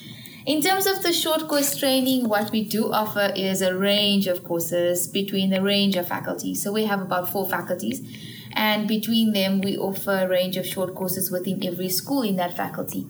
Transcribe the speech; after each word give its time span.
In 0.46 0.62
terms 0.62 0.86
of 0.86 1.02
the 1.02 1.12
short 1.12 1.48
course 1.48 1.76
training, 1.76 2.28
what 2.28 2.52
we 2.52 2.62
do 2.62 2.92
offer 2.92 3.32
is 3.34 3.62
a 3.62 3.76
range 3.76 4.28
of 4.28 4.44
courses 4.44 5.08
between 5.08 5.52
a 5.52 5.60
range 5.60 5.96
of 5.96 6.06
faculties. 6.06 6.62
So 6.62 6.72
we 6.72 6.84
have 6.84 7.02
about 7.02 7.28
four 7.32 7.50
faculties, 7.50 8.00
and 8.52 8.86
between 8.86 9.32
them, 9.32 9.60
we 9.60 9.76
offer 9.76 10.12
a 10.12 10.28
range 10.28 10.56
of 10.56 10.64
short 10.64 10.94
courses 10.94 11.32
within 11.32 11.66
every 11.66 11.88
school 11.88 12.22
in 12.22 12.36
that 12.36 12.56
faculty. 12.56 13.08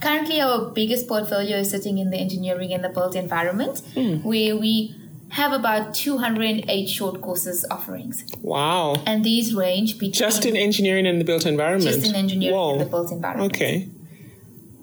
Currently, 0.00 0.40
our 0.40 0.70
biggest 0.70 1.06
portfolio 1.06 1.58
is 1.58 1.70
sitting 1.70 1.98
in 1.98 2.10
the 2.10 2.18
engineering 2.18 2.72
and 2.72 2.82
the 2.82 2.88
built 2.88 3.14
environment, 3.14 3.80
hmm. 3.94 4.16
where 4.16 4.56
we 4.56 4.96
have 5.30 5.52
about 5.52 5.94
208 5.94 6.88
short 6.88 7.22
courses 7.22 7.64
offerings. 7.70 8.24
Wow. 8.42 8.96
And 9.06 9.24
these 9.24 9.54
range 9.54 9.94
between 9.94 10.12
Just 10.12 10.44
in 10.44 10.56
engineering 10.56 11.06
and 11.06 11.20
the 11.20 11.24
built 11.24 11.46
environment. 11.46 11.84
just 11.84 12.06
in 12.06 12.16
engineering 12.16 12.56
Whoa. 12.56 12.72
and 12.72 12.80
the 12.80 12.86
built 12.86 13.12
environment. 13.12 13.54
Okay. 13.54 13.88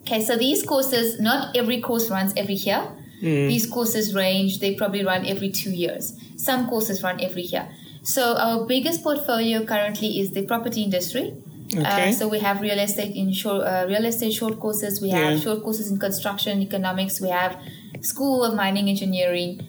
Okay, 0.01 0.21
so 0.21 0.35
these 0.35 0.63
courses, 0.63 1.19
not 1.19 1.55
every 1.55 1.79
course 1.81 2.09
runs 2.09 2.33
every 2.35 2.55
year. 2.55 2.81
These 3.21 3.65
courses 3.67 4.15
range, 4.15 4.59
they 4.59 4.75
probably 4.75 5.03
run 5.03 5.25
every 5.25 5.49
two 5.49 5.71
years. 5.71 6.13
Some 6.37 6.69
courses 6.69 7.03
run 7.03 7.19
every 7.21 7.41
year. 7.43 7.67
So 8.01 8.37
our 8.37 8.65
biggest 8.65 9.03
portfolio 9.03 9.65
currently 9.65 10.19
is 10.21 10.31
the 10.31 10.43
property 10.45 10.83
industry. 10.83 11.33
Okay. 11.75 12.09
Uh, 12.09 12.11
so 12.13 12.27
we 12.29 12.39
have 12.39 12.61
real 12.61 12.79
estate 12.79 13.13
in 13.15 13.33
short, 13.33 13.63
uh, 13.63 13.85
real 13.89 14.05
estate 14.05 14.31
short 14.33 14.59
courses. 14.59 15.01
We 15.01 15.09
have 15.09 15.33
Yeah. 15.33 15.39
short 15.39 15.63
courses 15.63 15.91
in 15.91 15.97
construction 15.99 16.61
economics. 16.61 17.19
We 17.21 17.29
have 17.29 17.57
School 18.01 18.43
of 18.45 18.55
Mining 18.55 18.87
Engineering, 18.89 19.59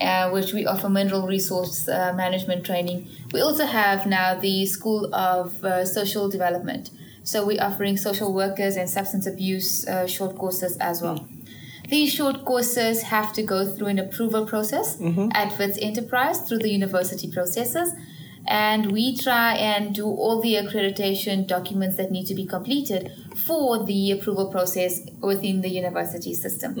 uh, 0.00 0.30
which 0.30 0.52
we 0.52 0.66
offer 0.66 0.88
mineral 0.88 1.26
resource 1.26 1.88
uh, 1.88 2.12
management 2.16 2.64
training. 2.64 3.08
We 3.32 3.40
also 3.40 3.64
have 3.64 4.06
now 4.06 4.38
the 4.40 4.66
School 4.66 5.14
of 5.14 5.64
uh, 5.64 5.84
Social 5.86 6.28
Development. 6.28 6.90
So 7.28 7.44
we're 7.44 7.62
offering 7.62 7.98
social 7.98 8.32
workers 8.32 8.76
and 8.76 8.88
substance 8.88 9.26
abuse 9.26 9.86
uh, 9.86 10.06
short 10.06 10.38
courses 10.38 10.78
as 10.78 11.02
well. 11.02 11.28
These 11.90 12.10
short 12.10 12.46
courses 12.46 13.02
have 13.02 13.34
to 13.34 13.42
go 13.42 13.66
through 13.66 13.88
an 13.88 13.98
approval 13.98 14.46
process 14.46 14.98
at 15.34 15.58
Wits 15.58 15.78
Enterprise 15.82 16.38
through 16.48 16.60
the 16.60 16.70
university 16.70 17.30
processes. 17.30 17.92
And 18.46 18.92
we 18.92 19.14
try 19.14 19.56
and 19.56 19.94
do 19.94 20.06
all 20.06 20.40
the 20.40 20.54
accreditation 20.54 21.46
documents 21.46 21.98
that 21.98 22.10
need 22.10 22.24
to 22.28 22.34
be 22.34 22.46
completed 22.46 23.12
for 23.36 23.84
the 23.84 24.10
approval 24.12 24.50
process 24.50 25.00
within 25.20 25.60
the 25.60 25.68
university 25.68 26.32
system. 26.32 26.76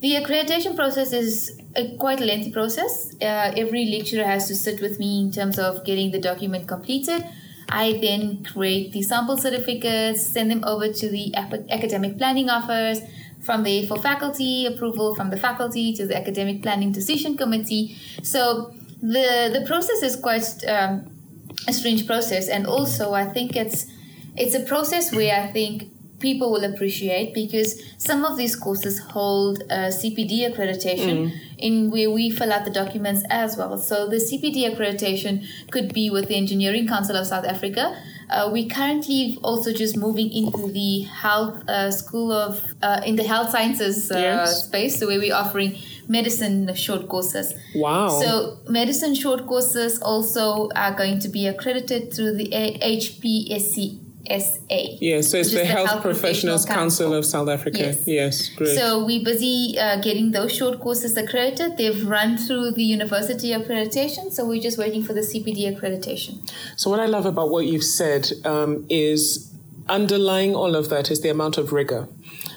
The 0.00 0.14
accreditation 0.14 0.74
process 0.74 1.12
is 1.12 1.60
a 1.76 1.94
quite 1.98 2.22
a 2.22 2.24
lengthy 2.24 2.50
process. 2.50 3.12
Uh, 3.20 3.52
every 3.58 3.84
lecturer 3.84 4.24
has 4.24 4.48
to 4.48 4.54
sit 4.54 4.80
with 4.80 4.98
me 4.98 5.20
in 5.20 5.30
terms 5.30 5.58
of 5.58 5.84
getting 5.84 6.12
the 6.12 6.18
document 6.18 6.66
completed. 6.66 7.26
I 7.68 7.98
then 8.00 8.44
create 8.44 8.92
the 8.92 9.02
sample 9.02 9.36
certificates, 9.36 10.26
send 10.26 10.50
them 10.50 10.64
over 10.64 10.92
to 10.92 11.08
the 11.08 11.34
academic 11.34 12.18
planning 12.18 12.50
office, 12.50 13.00
from 13.42 13.64
there 13.64 13.86
for 13.86 13.98
faculty 13.98 14.66
approval, 14.66 15.14
from 15.14 15.30
the 15.30 15.36
faculty 15.36 15.92
to 15.94 16.06
the 16.06 16.16
academic 16.16 16.62
planning 16.62 16.92
decision 16.92 17.36
committee. 17.36 17.96
So 18.22 18.72
the 19.00 19.50
the 19.52 19.64
process 19.66 20.02
is 20.02 20.16
quite 20.16 20.46
um, 20.68 21.10
a 21.68 21.72
strange 21.72 22.06
process, 22.06 22.48
and 22.48 22.66
also 22.66 23.12
I 23.12 23.24
think 23.24 23.56
it's 23.56 23.86
it's 24.36 24.54
a 24.54 24.60
process 24.60 25.12
where 25.12 25.34
I 25.42 25.50
think 25.52 25.90
people 26.22 26.50
will 26.52 26.64
appreciate 26.64 27.34
because 27.34 27.70
some 27.98 28.24
of 28.24 28.36
these 28.38 28.54
courses 28.56 28.98
hold 29.16 29.60
a 29.68 29.90
CPD 29.98 30.32
accreditation 30.50 31.32
in 31.58 31.90
where 31.90 32.10
we 32.10 32.30
fill 32.30 32.52
out 32.52 32.64
the 32.64 32.70
documents 32.70 33.22
as 33.28 33.56
well. 33.58 33.76
So 33.78 34.08
the 34.08 34.16
CPD 34.16 34.58
accreditation 34.74 35.44
could 35.70 35.92
be 35.92 36.08
with 36.10 36.28
the 36.28 36.36
Engineering 36.36 36.86
Council 36.88 37.16
of 37.16 37.26
South 37.26 37.44
Africa. 37.44 37.84
Uh, 38.30 38.48
we 38.50 38.66
currently 38.66 39.38
also 39.42 39.72
just 39.74 39.94
moving 39.96 40.32
into 40.32 40.72
the 40.72 41.00
health 41.02 41.68
uh, 41.68 41.90
school 41.90 42.32
of 42.32 42.64
uh, 42.82 43.00
in 43.04 43.16
the 43.16 43.24
health 43.24 43.50
sciences 43.50 44.10
uh, 44.10 44.16
Yes. 44.18 44.64
space, 44.64 44.98
so 44.98 45.06
where 45.08 45.18
we're 45.18 45.34
offering 45.34 45.76
medicine 46.08 46.74
short 46.74 47.08
courses. 47.08 47.52
Wow. 47.74 48.08
So 48.08 48.58
medicine 48.68 49.14
short 49.14 49.46
courses 49.46 50.00
also 50.00 50.68
are 50.74 50.94
going 50.94 51.18
to 51.20 51.28
be 51.28 51.46
accredited 51.46 52.12
through 52.14 52.32
the 52.36 52.48
A- 52.54 52.78
HPCSA. 54.28 54.98
Yeah, 55.00 55.20
so 55.20 55.38
it's 55.38 55.52
the 55.52 55.62
is 55.62 55.68
Health, 55.68 56.02
Professionals 56.02 56.64
Council. 56.64 57.14
of 57.14 57.24
South 57.24 57.48
Africa. 57.48 57.94
Yes. 58.06 58.48
great. 58.50 58.76
So 58.76 59.04
we're 59.04 59.24
busy 59.24 59.76
uh, 59.78 60.00
getting 60.00 60.30
those 60.30 60.54
short 60.54 60.80
courses 60.80 61.16
accredited. 61.16 61.76
They've 61.76 62.06
run 62.06 62.36
through 62.36 62.72
the 62.72 62.82
university 62.82 63.50
accreditation, 63.50 64.32
so 64.32 64.44
we're 64.46 64.62
just 64.62 64.78
waiting 64.78 65.02
for 65.02 65.12
the 65.12 65.20
CPD 65.20 65.76
accreditation. 65.76 66.48
So 66.76 66.90
what 66.90 67.00
I 67.00 67.06
love 67.06 67.26
about 67.26 67.50
what 67.50 67.66
you've 67.66 67.84
said 67.84 68.30
um, 68.44 68.86
is 68.88 69.52
underlying 69.88 70.54
all 70.54 70.76
of 70.76 70.88
that 70.90 71.10
is 71.10 71.20
the 71.22 71.28
amount 71.28 71.58
of 71.58 71.72
rigor 71.72 72.06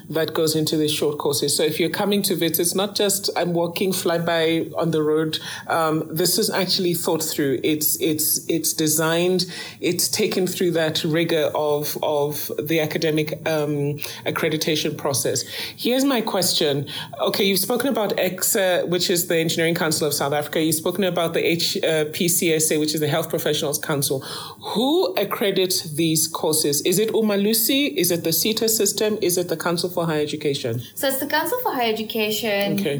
that 0.10 0.34
goes 0.34 0.56
into 0.56 0.78
these 0.78 0.94
short 0.94 1.18
courses. 1.18 1.56
So 1.56 1.64
if 1.64 1.80
you're 1.80 1.90
coming 1.90 2.22
to 2.24 2.36
VIT, 2.36 2.60
it's 2.60 2.76
not 2.76 2.96
just 2.96 3.30
I'm 3.36 3.54
walking 3.54 3.92
flyby 3.92 4.72
on 4.78 4.92
the 4.92 5.02
road. 5.02 5.40
Um, 5.68 6.08
this 6.12 6.38
is 6.38 6.50
actually 6.50 6.94
thought 6.94 7.24
through. 7.24 7.60
It's 7.64 8.00
it's 8.02 8.48
it's 8.50 8.74
designed. 8.74 9.46
It's 9.82 10.08
taken 10.08 10.48
through 10.48 10.72
that 10.72 11.04
rigor 11.04 11.52
of 11.56 11.98
of 12.04 12.52
the 12.62 12.80
academic 12.80 13.34
um, 13.48 14.00
accreditation 14.26 14.98
process. 14.98 15.44
Here's 15.78 16.06
my 16.06 16.22
question. 16.22 16.88
Okay, 17.20 17.44
you've 17.44 17.60
spoken 17.60 17.90
about 17.90 18.16
ECSA, 18.18 18.88
which 18.88 19.10
is 19.10 19.28
the 19.28 19.38
Engineering 19.38 19.76
Council 19.76 20.08
of 20.08 20.14
South 20.14 20.34
Africa. 20.34 20.62
You've 20.62 20.76
spoken 20.76 21.04
about 21.04 21.34
the 21.34 21.42
HPCSA, 21.42 22.80
which 22.80 22.94
is 22.94 23.00
the 23.00 23.08
Health 23.08 23.30
Professionals 23.30 23.80
Council. 23.80 24.20
Who 24.20 25.14
accredits 25.16 25.96
these 25.96 26.28
courses? 26.28 26.82
Is 26.82 27.00
it 27.00 27.10
Umalusi? 27.10 27.94
Is 27.96 28.12
it 28.12 28.24
the 28.24 28.34
SETA 28.34 28.70
system? 28.70 29.18
Is 29.22 29.38
it 29.38 29.50
the 29.50 29.58
Council 29.58 29.90
for 29.96 30.06
Higher 30.06 30.22
Education? 30.30 30.74
So 31.00 31.04
it's 31.10 31.20
the 31.26 31.28
Council 31.38 31.58
for 31.64 31.72
Higher 31.78 31.92
Education, 31.98 32.66
Okay. 32.80 32.98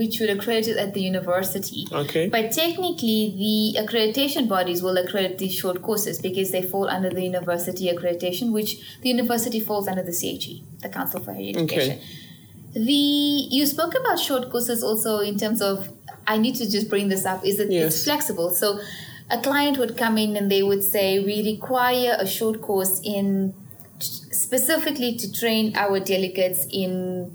which, 0.00 0.14
would 0.20 0.30
accredit 0.36 0.66
it 0.72 0.78
at 0.84 0.90
the 0.96 1.02
university. 1.12 1.82
Okay. 2.04 2.24
But 2.36 2.44
technically, 2.62 3.20
the 3.44 3.56
accreditation 3.82 4.44
bodies 4.56 4.82
will 4.84 4.96
accredit 5.04 5.38
these 5.38 5.54
short 5.62 5.78
courses 5.88 6.20
because 6.28 6.48
they 6.54 6.62
fall 6.72 6.88
under 6.96 7.10
the 7.10 7.22
university 7.32 7.84
accreditation, 7.94 8.46
which 8.58 8.70
the 9.02 9.08
university 9.16 9.60
falls 9.68 9.86
under 9.92 10.02
the 10.10 10.16
CHE, 10.20 10.54
the 10.84 10.88
Council 10.98 11.20
for 11.24 11.32
Higher 11.34 11.50
Education. 11.50 11.98
Okay. 11.98 12.02
The 12.74 13.02
you 13.56 13.64
spoke 13.66 13.94
about 14.00 14.18
short 14.18 14.44
courses 14.50 14.82
also 14.82 15.12
in 15.30 15.36
terms 15.38 15.60
of 15.70 15.76
I 16.26 16.38
need 16.44 16.54
to 16.60 16.64
just 16.76 16.86
bring 16.88 17.06
this 17.14 17.24
up 17.32 17.40
is 17.44 17.54
that 17.58 17.70
Yes. 17.70 17.94
it's 17.94 18.04
flexible. 18.04 18.48
So 18.62 18.80
a 19.30 19.38
client 19.48 19.76
would 19.80 19.94
come 20.02 20.16
in 20.24 20.30
and 20.38 20.50
they 20.54 20.62
would 20.62 20.82
say 20.94 21.06
we 21.30 21.36
require 21.52 22.12
a 22.18 22.26
short 22.26 22.56
course 22.68 22.94
in 23.16 23.26
specifically 24.52 25.16
to 25.16 25.32
train 25.32 25.74
our 25.76 25.98
delegates 25.98 26.66
in 26.70 27.34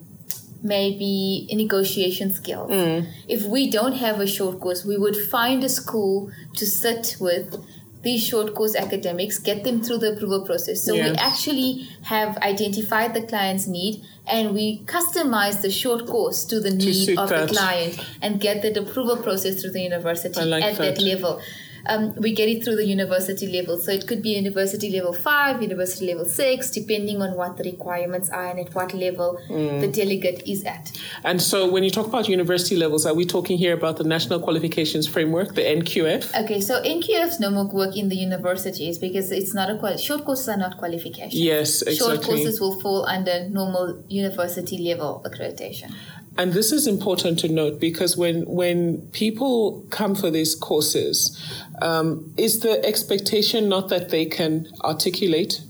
maybe 0.61 1.47
negotiation 1.51 2.31
skills. 2.31 2.69
Mm. 2.69 3.11
If 3.27 3.43
we 3.45 3.71
don't 3.71 3.93
have 3.93 4.19
a 4.19 4.27
short 4.27 4.59
course, 4.59 4.85
we 4.85 4.97
would 4.97 5.15
find 5.15 5.63
a 5.63 5.69
school 5.69 6.31
to 6.57 6.65
sit 6.67 7.15
with 7.19 7.55
these 8.03 8.23
short 8.23 8.53
course 8.53 8.75
academics, 8.75 9.39
get 9.39 9.63
them 9.63 9.81
through 9.83 9.97
the 9.97 10.13
approval 10.13 10.45
process. 10.45 10.83
So 10.83 10.93
we 10.93 11.15
actually 11.29 11.89
have 12.03 12.37
identified 12.37 13.15
the 13.15 13.23
client's 13.23 13.65
need 13.65 14.03
and 14.27 14.53
we 14.53 14.83
customize 14.85 15.61
the 15.63 15.71
short 15.71 16.05
course 16.05 16.45
to 16.45 16.59
the 16.59 16.69
need 16.69 17.17
of 17.17 17.29
that. 17.29 17.49
the 17.49 17.55
client 17.55 17.99
and 18.21 18.39
get 18.39 18.61
that 18.61 18.77
approval 18.77 19.17
process 19.17 19.59
through 19.59 19.71
the 19.71 19.81
university 19.81 20.39
like 20.45 20.63
at 20.63 20.77
that, 20.77 20.95
that. 20.95 21.03
level. 21.03 21.41
Um, 21.89 22.13
we 22.15 22.33
get 22.33 22.49
it 22.49 22.63
through 22.63 22.75
the 22.77 22.85
university 22.85 23.47
level. 23.47 23.77
So 23.77 23.91
it 23.91 24.07
could 24.07 24.21
be 24.21 24.29
university 24.31 24.89
level 24.91 25.13
five, 25.13 25.61
university 25.61 26.05
level 26.07 26.25
six, 26.25 26.69
depending 26.71 27.21
on 27.21 27.35
what 27.35 27.57
the 27.57 27.63
requirements 27.63 28.29
are 28.29 28.47
and 28.47 28.59
at 28.59 28.73
what 28.75 28.93
level 28.93 29.39
Mm. 29.49 29.81
the 29.81 29.87
delegate 29.87 30.41
is 30.47 30.63
at. 30.65 30.91
And 31.23 31.41
so 31.41 31.69
when 31.69 31.83
you 31.83 31.89
talk 31.89 32.07
about 32.07 32.27
university 32.29 32.75
levels, 32.75 33.05
are 33.05 33.13
we 33.13 33.25
talking 33.25 33.57
here 33.57 33.73
about 33.73 33.97
the 33.97 34.03
National 34.03 34.39
Qualifications 34.39 35.07
Framework, 35.07 35.55
the 35.55 35.61
NQF? 35.61 36.23
Okay, 36.43 36.59
so 36.61 36.81
NQFs 36.83 37.39
no 37.39 37.49
more 37.49 37.65
work 37.67 37.95
in 37.95 38.09
the 38.09 38.15
universities 38.15 38.97
because 38.97 39.31
it's 39.31 39.53
not 39.53 39.69
a 39.69 39.77
quali- 39.77 39.97
short 39.97 40.25
courses 40.25 40.49
are 40.49 40.57
not 40.57 40.77
qualifications. 40.77 41.33
Yes, 41.35 41.81
exactly. 41.81 41.95
Short 41.97 42.21
courses 42.23 42.59
will 42.61 42.79
fall 42.79 43.05
under 43.05 43.47
normal 43.49 44.03
university 44.09 44.77
level 44.89 45.21
accreditation. 45.25 45.91
And 46.37 46.53
this 46.53 46.71
is 46.71 46.85
important 46.87 47.39
to 47.39 47.47
note 47.47 47.79
because 47.79 48.15
when 48.15 48.45
when 48.45 49.01
people 49.11 49.83
come 49.89 50.13
for 50.15 50.29
these 50.29 50.53
courses, 50.55 51.35
um, 51.81 52.33
is 52.37 52.59
the 52.59 52.83
expectation 52.85 53.67
not 53.69 53.89
that 53.89 54.09
they 54.09 54.25
can 54.25 54.67
articulate 54.83 55.61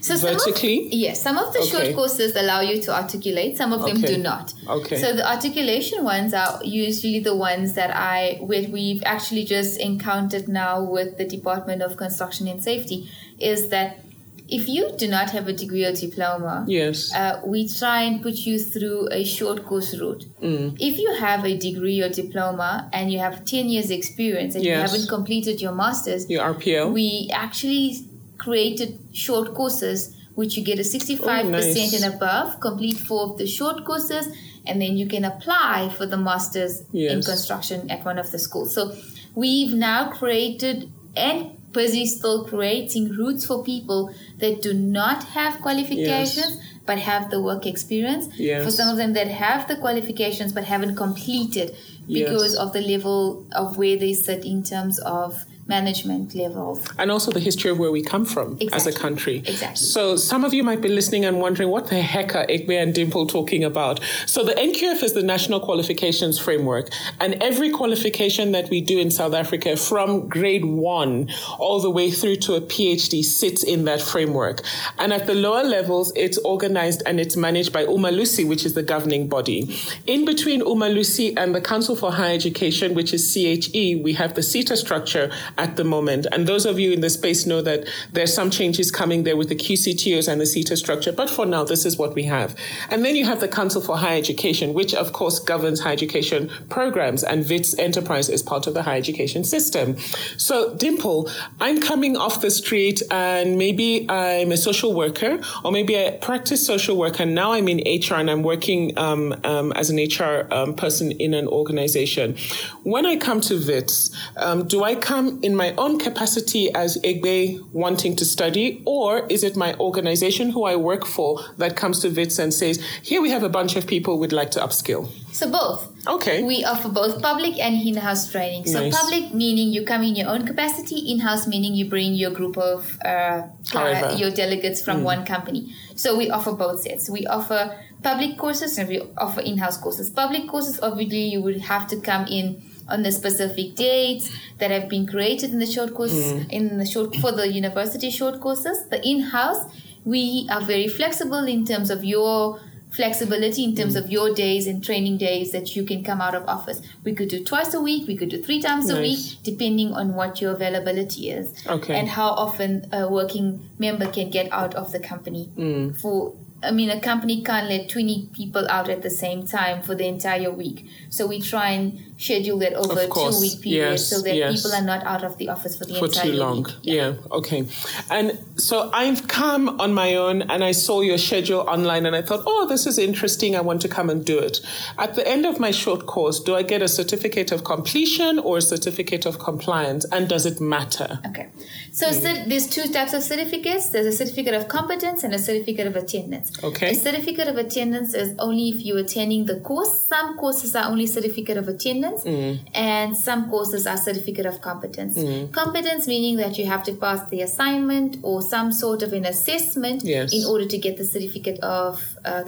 So 0.00 0.16
some 0.16 0.30
of- 0.34 0.38
vertically? 0.44 0.88
yes, 0.90 1.20
some 1.22 1.36
of 1.38 1.52
the 1.52 1.60
Okay. 1.60 1.68
short 1.70 1.94
courses 1.94 2.34
allow 2.36 2.60
you 2.62 2.80
to 2.82 2.90
articulate, 3.02 3.56
some 3.58 3.72
of 3.72 3.80
them 3.84 3.98
Okay. 4.02 4.14
do 4.14 4.18
not. 4.22 4.52
Okay. 4.66 4.98
So 5.00 5.12
the 5.12 5.28
articulation 5.30 6.04
ones 6.04 6.32
are 6.32 6.58
usually 6.64 7.20
the 7.20 7.36
ones 7.36 7.74
that 7.74 7.90
I 7.94 8.38
we've 8.42 9.02
actually 9.04 9.44
just 9.44 9.78
encountered 9.78 10.48
now 10.48 10.82
with 10.82 11.18
the 11.18 11.24
Department 11.24 11.82
of 11.82 11.96
Construction 11.96 12.48
and 12.48 12.62
Safety 12.62 13.08
is 13.38 13.68
that 13.68 13.98
if 14.48 14.68
you 14.68 14.90
do 14.96 15.06
not 15.08 15.30
have 15.30 15.46
a 15.48 15.52
degree 15.52 15.84
or 15.84 15.92
diploma, 15.92 16.64
Yes. 16.66 17.14
uh, 17.14 17.40
we 17.44 17.68
try 17.68 18.02
and 18.02 18.22
put 18.22 18.34
you 18.46 18.58
through 18.58 19.08
a 19.12 19.22
short 19.24 19.64
course 19.66 19.94
route. 19.98 20.24
Mm. 20.42 20.76
If 20.80 20.98
you 20.98 21.12
have 21.14 21.44
a 21.44 21.56
degree 21.56 22.00
or 22.00 22.08
diploma 22.08 22.88
and 22.92 23.12
you 23.12 23.18
have 23.18 23.44
10 23.44 23.68
years 23.68 23.90
experience 23.90 24.54
and 24.54 24.64
you 24.64 24.72
haven't 24.74 25.08
completed 25.08 25.60
your 25.60 25.72
master's, 25.72 26.28
Your 26.30 26.44
RPO? 26.54 26.92
we 26.92 27.28
actually 27.32 27.98
created 28.38 28.98
short 29.12 29.52
courses 29.54 30.14
which 30.34 30.56
you 30.56 30.62
get 30.62 30.78
a 30.78 30.82
65% 30.84 31.46
Oh, 31.46 31.48
nice. 31.50 31.92
and 32.02 32.14
above, 32.14 32.60
complete 32.60 32.96
four 32.96 33.22
of 33.24 33.38
the 33.38 33.46
short 33.48 33.84
courses, 33.84 34.28
and 34.66 34.80
then 34.80 34.96
you 34.96 35.06
can 35.08 35.24
apply 35.24 35.88
for 35.96 36.06
the 36.06 36.16
master's 36.16 36.84
in 36.92 37.20
construction 37.22 37.90
at 37.90 38.04
one 38.04 38.18
of 38.20 38.30
the 38.30 38.38
schools. 38.38 38.72
So 38.72 38.94
we've 39.34 39.74
now 39.74 40.12
created 40.12 40.92
and 41.16 41.52
busy 41.72 42.06
still 42.06 42.44
creating 42.44 43.10
routes 43.16 43.44
for 43.46 43.62
people 43.62 44.12
that 44.38 44.62
do 44.62 44.72
not 44.72 45.22
have 45.24 45.60
qualifications 45.60 46.58
but 46.86 46.98
have 46.98 47.30
the 47.30 47.40
work 47.40 47.66
experience. 47.66 48.28
Yes. 48.38 48.64
For 48.64 48.70
some 48.70 48.88
of 48.88 48.96
them 48.96 49.12
that 49.12 49.28
have 49.28 49.68
the 49.68 49.76
qualifications 49.76 50.52
but 50.52 50.64
haven't 50.64 50.96
completed 50.96 51.76
because 52.06 52.54
Yes. 52.54 52.54
of 52.54 52.72
the 52.72 52.80
level 52.80 53.44
of 53.52 53.76
where 53.76 53.96
they 53.98 54.14
sit 54.14 54.44
in 54.46 54.62
terms 54.62 54.98
of 55.00 55.44
management 55.68 56.34
levels. 56.34 56.86
and 56.98 57.10
also 57.10 57.30
the 57.30 57.40
history 57.40 57.70
of 57.70 57.78
where 57.78 57.90
we 57.92 58.02
come 58.02 58.24
from 58.24 58.58
as 58.72 58.86
a 58.86 58.92
country. 58.92 59.38
Exactly. 59.46 59.76
So 59.76 60.16
some 60.16 60.44
of 60.44 60.54
you 60.54 60.64
might 60.64 60.80
be 60.80 60.88
listening 60.88 61.24
and 61.24 61.40
wondering 61.40 61.68
what 61.68 61.88
the 61.88 62.00
heck 62.00 62.34
are 62.34 62.46
Egbe 62.46 62.70
and 62.82 62.94
Dimple 62.94 63.26
talking 63.26 63.62
about. 63.64 64.00
So 64.26 64.42
the 64.42 64.52
NQF 64.52 65.02
is 65.02 65.12
the 65.12 65.22
National 65.22 65.60
Qualifications 65.60 66.38
Framework, 66.38 66.88
and 67.20 67.34
every 67.42 67.70
qualification 67.70 68.52
that 68.52 68.70
we 68.70 68.80
do 68.80 68.98
in 68.98 69.10
South 69.10 69.34
Africa 69.34 69.76
from 69.76 70.28
grade 70.28 70.64
one 70.64 71.28
all 71.58 71.80
the 71.80 71.90
way 71.90 72.10
through 72.10 72.36
to 72.36 72.54
a 72.54 72.60
PhD 72.60 73.22
sits 73.22 73.62
in 73.62 73.84
that 73.84 74.00
framework. 74.00 74.62
And 74.98 75.12
at 75.12 75.26
the 75.26 75.34
lower 75.34 75.62
levels, 75.62 76.12
it's 76.16 76.38
organized 76.38 77.02
and 77.06 77.20
it's 77.20 77.36
managed 77.36 77.72
by 77.72 77.84
Umalusi, 77.84 78.48
which 78.48 78.64
is 78.64 78.72
the 78.74 78.82
governing 78.82 79.28
body. 79.28 79.76
In 80.06 80.24
between 80.24 80.62
Umalusi 80.62 81.34
and 81.36 81.54
the 81.54 81.60
Council 81.60 81.94
for 81.94 82.10
Higher 82.12 82.34
Education, 82.34 82.94
which 82.94 83.12
is 83.12 83.32
CHE, 83.32 84.00
we 84.02 84.14
have 84.14 84.34
the 84.34 84.42
SETA 84.42 84.76
structure 84.76 85.30
at 85.58 85.76
the 85.76 85.84
moment. 85.84 86.26
And 86.32 86.46
those 86.46 86.64
of 86.64 86.78
you 86.78 86.92
in 86.92 87.00
the 87.00 87.10
space 87.10 87.44
know 87.44 87.60
that 87.62 87.86
there's 88.12 88.32
some 88.32 88.50
changes 88.50 88.90
coming 88.90 89.24
there 89.24 89.36
with 89.36 89.48
the 89.48 89.56
QCTOs 89.56 90.28
and 90.28 90.40
the 90.40 90.46
SETA 90.46 90.76
structure. 90.76 91.12
But 91.12 91.28
for 91.28 91.44
now, 91.44 91.64
this 91.64 91.84
is 91.84 91.98
what 91.98 92.14
we 92.14 92.24
have. 92.24 92.54
And 92.90 93.04
then 93.04 93.16
you 93.16 93.24
have 93.24 93.40
the 93.40 93.48
Council 93.48 93.82
for 93.82 93.98
Higher 93.98 94.16
Education, 94.16 94.72
which 94.72 94.94
of 94.94 95.12
course 95.12 95.38
governs 95.38 95.80
higher 95.80 95.92
education 95.92 96.50
programs. 96.70 97.24
And 97.24 97.48
Wits 97.48 97.76
Enterprise 97.78 98.28
is 98.28 98.42
part 98.42 98.66
of 98.66 98.74
the 98.74 98.82
higher 98.82 98.96
education 98.96 99.44
system. 99.44 99.96
So, 100.36 100.74
Dimple, 100.74 101.28
I'm 101.60 101.80
coming 101.82 102.16
off 102.16 102.40
the 102.40 102.50
street 102.50 103.02
and 103.10 103.58
maybe 103.58 104.08
I'm 104.08 104.52
a 104.52 104.56
social 104.56 104.94
worker 104.94 105.40
or 105.64 105.72
maybe 105.72 105.98
I 105.98 106.18
practice 106.22 106.64
social 106.64 106.96
work 106.96 107.18
and 107.18 107.34
now 107.34 107.52
I'm 107.52 107.68
in 107.68 107.78
HR 107.78 108.14
and 108.14 108.30
I'm 108.30 108.44
working 108.44 108.96
um, 108.96 109.34
um, 109.44 109.72
as 109.72 109.90
an 109.90 109.96
HR 109.98 110.46
um, 110.52 110.74
person 110.74 111.10
in 111.12 111.34
an 111.34 111.48
organization. 111.48 112.36
When 112.84 113.04
I 113.04 113.16
come 113.16 113.40
to 113.42 113.54
Wits, 113.66 114.14
um, 114.36 114.68
do 114.68 114.84
I 114.84 114.94
come 114.94 115.40
in 115.42 115.47
my 115.54 115.72
own 115.76 115.98
capacity 115.98 116.72
as 116.74 116.96
Egbe 117.04 117.60
wanting 117.72 118.16
to 118.16 118.24
study 118.24 118.82
or 118.84 119.26
is 119.28 119.44
it 119.44 119.56
my 119.56 119.74
organization 119.74 120.50
who 120.50 120.64
I 120.64 120.76
work 120.76 121.06
for 121.06 121.40
that 121.58 121.76
comes 121.76 122.00
to 122.00 122.10
Wits 122.10 122.38
and 122.38 122.52
says, 122.52 122.82
here 123.02 123.20
we 123.20 123.30
have 123.30 123.42
a 123.42 123.48
bunch 123.48 123.76
of 123.76 123.86
people 123.86 124.18
we'd 124.18 124.32
like 124.32 124.50
to 124.52 124.60
upskill? 124.60 125.08
So 125.32 125.50
both. 125.50 125.92
Okay. 126.06 126.42
We 126.42 126.64
offer 126.64 126.88
both 126.88 127.20
public 127.22 127.58
and 127.58 127.74
in-house 127.74 128.30
training. 128.32 128.66
So 128.66 128.80
Nice. 128.80 128.98
public 128.98 129.34
meaning 129.34 129.68
you 129.68 129.84
come 129.84 130.02
in 130.02 130.16
your 130.16 130.28
own 130.28 130.46
capacity, 130.46 131.12
in-house 131.12 131.46
meaning 131.46 131.74
you 131.74 131.88
bring 131.88 132.14
your 132.14 132.30
group 132.30 132.56
of 132.56 132.98
uh, 133.04 133.42
uh, 133.74 134.16
your 134.18 134.30
delegates 134.30 134.82
from 134.82 135.04
one 135.04 135.24
company. 135.26 135.74
So 135.96 136.16
we 136.16 136.30
offer 136.30 136.52
both 136.52 136.80
sets. 136.80 137.10
We 137.10 137.26
offer 137.26 137.76
public 138.02 138.38
courses 138.38 138.78
and 138.78 138.88
we 138.88 139.02
offer 139.18 139.40
in-house 139.40 139.76
courses. 139.76 140.10
Public 140.10 140.48
courses, 140.48 140.80
obviously, 140.80 141.24
you 141.28 141.42
would 141.42 141.60
have 141.60 141.86
to 141.88 142.00
come 142.00 142.26
in 142.26 142.62
on 142.88 143.02
the 143.02 143.12
specific 143.12 143.74
dates 143.74 144.30
that 144.58 144.70
have 144.70 144.88
been 144.88 145.06
created 145.06 145.50
in 145.52 145.58
the 145.58 145.66
short 145.66 145.94
course 145.94 146.12
Hmm. 146.32 146.42
in 146.50 146.78
the 146.78 146.86
short 146.86 147.14
for 147.16 147.32
the 147.32 147.46
university 147.52 148.10
short 148.10 148.40
courses. 148.40 148.84
The 148.90 149.00
in-house, 149.06 149.66
we 150.04 150.46
are 150.50 150.60
very 150.62 150.88
flexible 150.88 151.44
in 151.46 151.64
terms 151.66 151.90
of 151.90 152.04
your 152.04 152.60
flexibility 152.90 153.62
in 153.64 153.74
terms 153.76 153.94
of 153.96 154.10
your 154.10 154.34
days 154.34 154.66
and 154.66 154.82
training 154.82 155.18
days 155.18 155.52
that 155.52 155.76
you 155.76 155.84
can 155.84 156.02
come 156.02 156.22
out 156.22 156.34
of 156.34 156.42
office. 156.48 156.80
We 157.04 157.12
could 157.14 157.28
do 157.28 157.44
twice 157.44 157.74
a 157.74 157.80
week, 157.82 158.08
we 158.08 158.16
could 158.16 158.30
do 158.30 158.42
three 158.42 158.62
times 158.62 158.88
a 158.88 158.98
week, 158.98 159.36
depending 159.42 159.92
on 159.92 160.14
what 160.14 160.40
your 160.40 160.52
availability 160.52 161.28
is 161.30 161.52
Okay. 161.66 161.94
and 161.98 162.08
how 162.08 162.28
often 162.30 162.86
a 162.90 163.06
working 163.06 163.68
member 163.78 164.06
can 164.06 164.30
get 164.30 164.50
out 164.52 164.74
of 164.74 164.92
the 164.92 165.00
company. 165.00 165.50
Mm. 165.56 165.96
For 166.00 166.32
I 166.60 166.72
mean, 166.72 166.90
a 166.90 166.98
company 166.98 167.40
can't 167.44 167.68
let 167.68 167.88
20 167.88 168.30
people 168.32 168.66
out 168.68 168.88
at 168.90 169.02
the 169.02 169.10
same 169.10 169.46
time 169.46 169.80
for 169.80 169.94
the 169.94 170.06
entire 170.08 170.50
week. 170.50 170.86
So 171.08 171.24
we 171.24 171.40
try 171.40 171.70
and 171.70 172.00
schedule 172.18 172.58
that 172.58 172.74
over 172.74 173.00
a 173.00 173.06
two 173.06 173.40
week 173.40 173.60
period 173.62 173.90
Yes, 173.90 174.08
so 174.08 174.20
that 174.22 174.34
yes. 174.34 174.56
people 174.56 174.76
are 174.76 174.82
not 174.82 175.06
out 175.06 175.22
of 175.22 175.38
the 175.38 175.48
office 175.48 175.78
for 175.78 175.84
the 175.84 175.94
for 175.94 176.06
entire 176.06 176.24
too 176.24 176.32
long. 176.32 176.64
week. 176.64 176.74
Yeah. 176.82 177.14
okay. 177.30 177.66
And 178.10 178.36
so 178.56 178.90
I've 178.92 179.28
come 179.28 179.80
on 179.80 179.94
my 179.94 180.16
own 180.16 180.42
and 180.42 180.64
I 180.64 180.72
saw 180.72 181.00
your 181.00 181.18
schedule 181.18 181.60
online 181.60 182.06
and 182.06 182.16
I 182.16 182.22
thought, 182.22 182.42
oh, 182.44 182.66
this 182.66 182.86
is 182.86 182.98
interesting. 182.98 183.54
I 183.54 183.60
want 183.60 183.80
to 183.82 183.88
come 183.88 184.10
and 184.10 184.24
do 184.24 184.38
it. 184.38 184.60
At 184.98 185.14
the 185.14 185.26
end 185.26 185.46
of 185.46 185.60
my 185.60 185.70
short 185.70 186.06
course, 186.06 186.40
do 186.40 186.56
I 186.56 186.62
get 186.62 186.82
a 186.82 186.88
certificate 186.88 187.52
of 187.52 187.62
completion 187.62 188.40
or 188.40 188.58
a 188.58 188.62
certificate 188.62 189.24
of 189.24 189.38
compliance? 189.38 190.04
And 190.10 190.28
does 190.28 190.44
it 190.44 190.60
matter? 190.60 191.20
Okay. 191.26 191.48
So 191.92 192.08
mm. 192.08 192.14
cer- 192.14 192.44
there's 192.48 192.66
two 192.66 192.88
types 192.92 193.12
of 193.12 193.22
certificates. 193.22 193.90
There's 193.90 194.06
a 194.06 194.12
certificate 194.12 194.54
of 194.54 194.66
competence 194.66 195.22
and 195.22 195.32
a 195.34 195.38
certificate 195.38 195.86
of 195.86 195.94
attendance. 195.94 196.50
Okay. 196.64 196.90
A 196.90 196.94
certificate 196.96 197.46
of 197.46 197.56
attendance 197.56 198.12
is 198.12 198.34
only 198.40 198.70
if 198.70 198.84
you're 198.84 198.98
attending 198.98 199.46
the 199.46 199.60
course. 199.60 200.00
Some 200.00 200.36
courses 200.36 200.74
are 200.74 200.90
only 200.90 201.06
certificate 201.06 201.56
of 201.56 201.68
attendance 201.68 202.07
Mm. 202.24 202.58
and 202.74 203.16
some 203.16 203.48
courses 203.50 203.86
are 203.86 203.96
certificate 203.96 204.46
of 204.46 204.60
competence. 204.60 205.16
Mm. 205.16 205.52
Competence 205.52 206.06
meaning 206.06 206.36
that 206.38 206.58
you 206.58 206.66
have 206.66 206.82
to 206.84 206.92
pass 206.94 207.20
the 207.28 207.40
assignment 207.42 208.16
or 208.22 208.42
some 208.42 208.72
sort 208.72 209.02
of 209.02 209.12
an 209.12 209.24
assessment 209.24 210.02
Yes. 210.04 210.32
in 210.32 210.44
order 210.44 210.66
to 210.66 210.78
get 210.78 210.96
the 210.96 211.04
certificate 211.04 211.58
of 211.60 212.02
uh, 212.24 212.44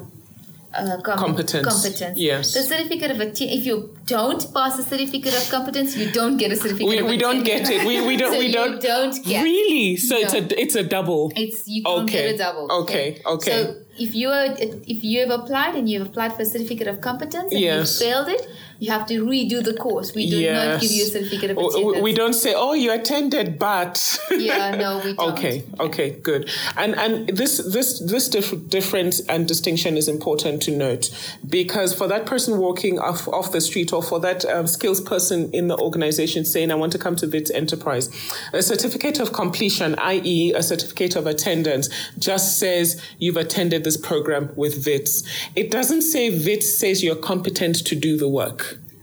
uh, 0.72 1.00
com- 1.02 1.18
Competence. 1.18 1.66
competence. 1.66 2.16
Yes. 2.16 2.54
The 2.54 2.62
certificate 2.62 3.10
of 3.10 3.16
attendance. 3.18 3.40
If 3.58 3.66
you 3.66 3.76
don't 4.06 4.42
pass 4.54 4.76
the 4.76 4.84
certificate 4.84 5.34
of 5.34 5.50
competence, 5.50 5.96
you 5.96 6.10
don't 6.12 6.36
get 6.36 6.52
a 6.52 6.56
certificate. 6.56 6.86
We, 6.88 7.02
we 7.02 7.16
don't 7.16 7.42
get 7.42 7.68
it. 7.68 7.84
We, 7.84 8.00
we 8.06 8.16
don't. 8.16 8.32
So 8.34 8.38
we 8.38 8.52
don't. 8.52 8.80
don't 8.80 9.24
get. 9.24 9.42
Really? 9.42 9.96
So 9.96 10.16
it's 10.16 10.32
a 10.32 10.42
it's 10.62 10.76
a 10.76 10.84
double. 10.84 11.32
It's 11.34 11.66
you 11.66 11.82
Okay. 11.84 12.12
get 12.12 12.34
a 12.34 12.38
double. 12.38 12.70
Okay, 12.82 13.20
okay. 13.26 13.50
So 13.64 13.76
if 14.00 14.14
you 14.14 14.28
are 14.30 14.46
if 14.58 15.04
you 15.04 15.20
have 15.20 15.30
applied 15.40 15.74
and 15.76 15.88
you 15.88 15.98
have 16.00 16.08
applied 16.08 16.32
for 16.34 16.42
a 16.42 16.46
certificate 16.54 16.88
of 16.88 17.00
competence 17.00 17.52
and 17.52 17.60
Yes. 17.60 18.00
you 18.00 18.06
failed 18.06 18.28
it, 18.28 18.42
you 18.78 18.90
have 18.90 19.06
to 19.08 19.16
redo 19.26 19.62
the 19.62 19.74
course. 19.74 20.14
We 20.14 20.28
do 20.30 20.38
not 20.52 20.80
give 20.80 20.90
you 20.90 21.02
a 21.04 21.06
certificate 21.06 21.50
of 21.50 21.56
W- 21.56 21.70
attendance. 21.70 22.02
We 22.02 22.12
don't 22.14 22.32
say, 22.44 22.52
"Oh, 22.56 22.72
you 22.72 22.90
attended, 22.92 23.58
but." 23.58 23.96
Yeah, 24.50 24.74
no, 24.84 24.90
we 25.04 25.12
don't. 25.12 25.32
Okay, 25.32 25.64
okay, 25.78 26.08
good. 26.28 26.42
And 26.78 26.94
and 27.04 27.28
this 27.40 27.58
this 27.76 27.88
this 28.12 28.28
dif- 28.36 28.68
difference 28.68 29.20
and 29.32 29.46
distinction 29.46 29.96
is 29.98 30.08
important 30.08 30.62
to 30.66 30.70
note 30.86 31.10
because 31.58 31.92
for 31.92 32.06
that 32.08 32.24
person 32.32 32.58
walking 32.58 32.98
off 32.98 33.28
off 33.28 33.52
the 33.52 33.60
street 33.60 33.92
or 33.92 34.02
for 34.02 34.18
that 34.20 34.44
um, 34.46 34.66
skills 34.66 35.00
person 35.02 35.50
in 35.52 35.68
the 35.68 35.76
organization 35.76 36.44
saying, 36.46 36.70
"I 36.70 36.74
want 36.76 36.92
to 36.92 36.98
come 36.98 37.16
to 37.16 37.26
Wits 37.26 37.50
Enterprise," 37.50 38.08
a 38.54 38.62
certificate 38.62 39.20
of 39.20 39.32
completion, 39.42 39.94
i.e., 39.98 40.52
a 40.54 40.62
certificate 40.62 41.16
of 41.16 41.26
attendance, 41.26 41.90
just 42.18 42.58
says 42.58 42.86
you've 43.18 43.36
attended 43.36 43.84
this 43.90 44.00
program 44.10 44.44
with 44.62 44.74
Wits. 44.86 45.14
It 45.56 45.70
doesn't 45.70 46.02
say 46.02 46.24
Wits 46.46 46.68
says 46.80 47.02
you're 47.02 47.22
competent 47.32 47.76
to 47.88 47.94
do 48.06 48.12
the 48.16 48.28
work. 48.28 48.62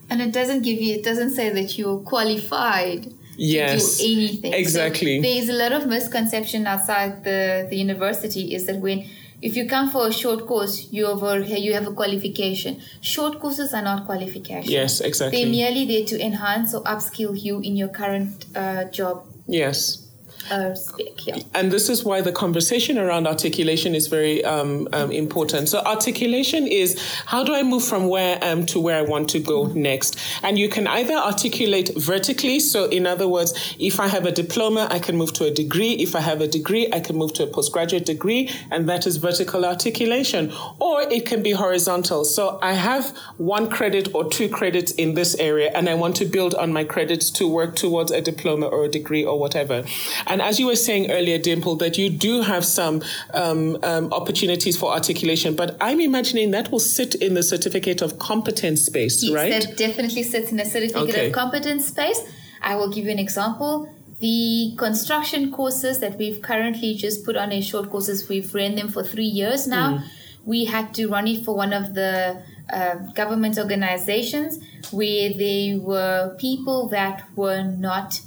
and 0.10 0.22
it 0.22 0.32
doesn't 0.40 0.62
give 0.68 0.80
you. 0.86 0.92
It 1.00 1.04
doesn't 1.10 1.32
say 1.40 1.48
that 1.58 1.70
you're 1.78 2.00
qualified 2.14 3.02
yes. 3.38 3.98
to 3.98 4.04
do 4.04 4.14
anything. 4.14 4.52
So 4.54 4.58
Exactly. 4.66 5.20
there's 5.22 5.50
a 5.50 5.58
lot 5.64 5.74
of 5.74 5.82
misconception 5.96 6.66
outside 6.74 7.12
the, 7.28 7.68
the 7.70 7.76
university 7.88 8.44
is 8.56 8.62
that 8.68 8.78
when 8.86 9.00
if 9.48 9.56
you 9.58 9.68
come 9.76 9.88
for 9.92 10.08
a 10.08 10.14
short 10.14 10.48
course, 10.48 10.88
you 10.92 11.06
have 11.12 11.22
a, 11.32 11.60
you 11.68 11.74
have 11.74 11.86
a 11.86 11.92
qualification. 12.02 12.82
Short 13.02 13.40
courses 13.40 13.74
are 13.78 13.84
not 13.84 14.06
qualifications. 14.06 14.72
Yes, 14.80 15.00
exactly. 15.02 15.44
They're 15.44 15.52
merely 15.52 15.86
there 15.86 16.06
to 16.06 16.16
enhance 16.30 16.74
or 16.74 16.82
upskill 16.94 17.34
you 17.48 17.60
in 17.60 17.76
your 17.76 17.90
current 17.90 18.46
uh, 18.56 18.86
job 18.86 19.26
yes. 19.46 20.07
Uh, 20.52 20.76
spec. 20.76 21.26
Yeah. 21.26 21.40
And 21.54 21.72
this 21.72 21.90
is 21.90 22.04
why 22.04 22.22
the 22.22 22.32
conversation 22.32 22.98
around 22.98 23.28
articulation 23.28 23.96
is 23.96 24.08
very 24.08 24.44
um, 24.44 24.88
um, 24.94 25.12
important. 25.12 25.70
So, 25.70 25.80
articulation 25.80 26.68
is 26.68 27.02
how 27.26 27.44
do 27.44 27.54
I 27.54 27.64
move 27.64 27.84
from 27.84 28.08
where 28.08 28.38
I 28.42 28.48
am 28.48 28.66
to 28.68 28.80
where 28.80 28.98
I 28.98 29.02
want 29.02 29.30
to 29.32 29.40
go 29.40 29.68
next? 29.68 30.18
And 30.44 30.58
you 30.58 30.70
can 30.70 30.88
either 30.88 31.14
articulate 31.14 31.92
vertically. 31.98 32.60
So, 32.60 32.86
in 32.86 33.06
other 33.06 33.28
words, 33.28 33.76
if 33.80 34.00
I 34.00 34.08
have 34.08 34.26
a 34.26 34.32
diploma, 34.32 34.88
I 34.90 35.00
can 35.00 35.18
move 35.18 35.34
to 35.34 35.46
a 35.46 35.52
degree. 35.52 35.94
If 35.94 36.16
I 36.16 36.22
have 36.22 36.42
a 36.42 36.48
degree, 36.48 36.88
I 36.92 37.00
can 37.00 37.16
move 37.16 37.34
to 37.34 37.44
a 37.44 37.48
postgraduate 37.48 38.06
degree. 38.06 38.50
And 38.72 38.88
that 38.90 39.06
is 39.08 39.18
vertical 39.18 39.66
articulation. 39.66 40.54
Or 40.80 41.02
it 41.02 41.26
can 41.26 41.44
be 41.44 41.52
horizontal. 41.52 42.26
So, 42.26 42.60
I 42.62 42.74
have 42.74 43.16
one 43.38 43.70
credit 43.70 44.14
or 44.14 44.30
two 44.30 44.50
credits 44.50 44.92
in 44.94 45.14
this 45.14 45.36
area, 45.36 45.72
and 45.74 45.90
I 45.90 45.94
want 45.96 46.16
to 46.18 46.26
build 46.26 46.56
on 46.56 46.74
my 46.74 46.84
credits 46.84 47.30
to 47.32 47.48
work 47.48 47.76
towards 47.76 48.12
a 48.12 48.22
diploma 48.22 48.68
or 48.68 48.86
a 48.86 48.90
degree 48.90 49.26
or 49.26 49.40
whatever. 49.40 49.84
And 50.26 50.37
as 50.42 50.60
you 50.60 50.66
were 50.68 50.76
saying 50.76 51.12
earlier, 51.12 51.38
Dimple, 51.38 51.76
that 51.78 51.98
you 51.98 52.10
do 52.10 52.42
have 52.42 52.66
some 52.66 53.02
um, 53.34 53.78
um, 53.84 54.12
opportunities 54.14 54.78
for 54.78 54.92
articulation, 54.92 55.56
but 55.56 55.78
I'm 55.82 56.00
imagining 56.00 56.52
that 56.52 56.72
will 56.72 56.80
sit 56.80 57.16
in 57.16 57.34
the 57.34 57.44
certificate 57.44 58.02
of 58.02 58.20
competence 58.20 58.82
space, 58.86 59.24
right? 59.30 59.50
Yes, 59.50 59.66
right? 59.66 59.68
that 59.68 59.78
definitely 59.78 60.24
sits 60.24 60.52
in 60.52 60.60
a 60.60 60.66
certificate 60.66 61.10
Okay. 61.10 61.28
of 61.28 61.34
competence 61.34 61.88
space. 61.88 62.22
I 62.62 62.76
will 62.76 62.90
give 62.90 63.06
you 63.06 63.12
an 63.12 63.20
example. 63.20 63.94
The 64.20 64.74
construction 64.78 65.52
courses 65.52 66.00
that 66.00 66.18
we've 66.18 66.42
currently 66.42 66.96
just 66.96 67.24
put 67.24 67.38
on 67.38 67.52
as 67.52 67.68
short 67.68 67.90
courses, 67.92 68.28
we've 68.28 68.54
ran 68.54 68.76
them 68.76 68.90
for 68.90 69.04
three 69.04 69.32
years 69.42 69.68
now. 69.68 70.04
We 70.44 70.66
had 70.66 70.94
to 70.96 71.08
run 71.08 71.28
it 71.28 71.46
for 71.46 71.56
one 71.56 71.72
of 71.74 71.94
the 71.94 72.42
uh, 72.74 72.96
government 73.14 73.58
organizations 73.58 74.60
where 74.92 75.34
there 75.34 75.78
were 75.80 76.36
people 76.40 76.88
that 76.90 77.24
were 77.36 77.64
not 77.64 78.22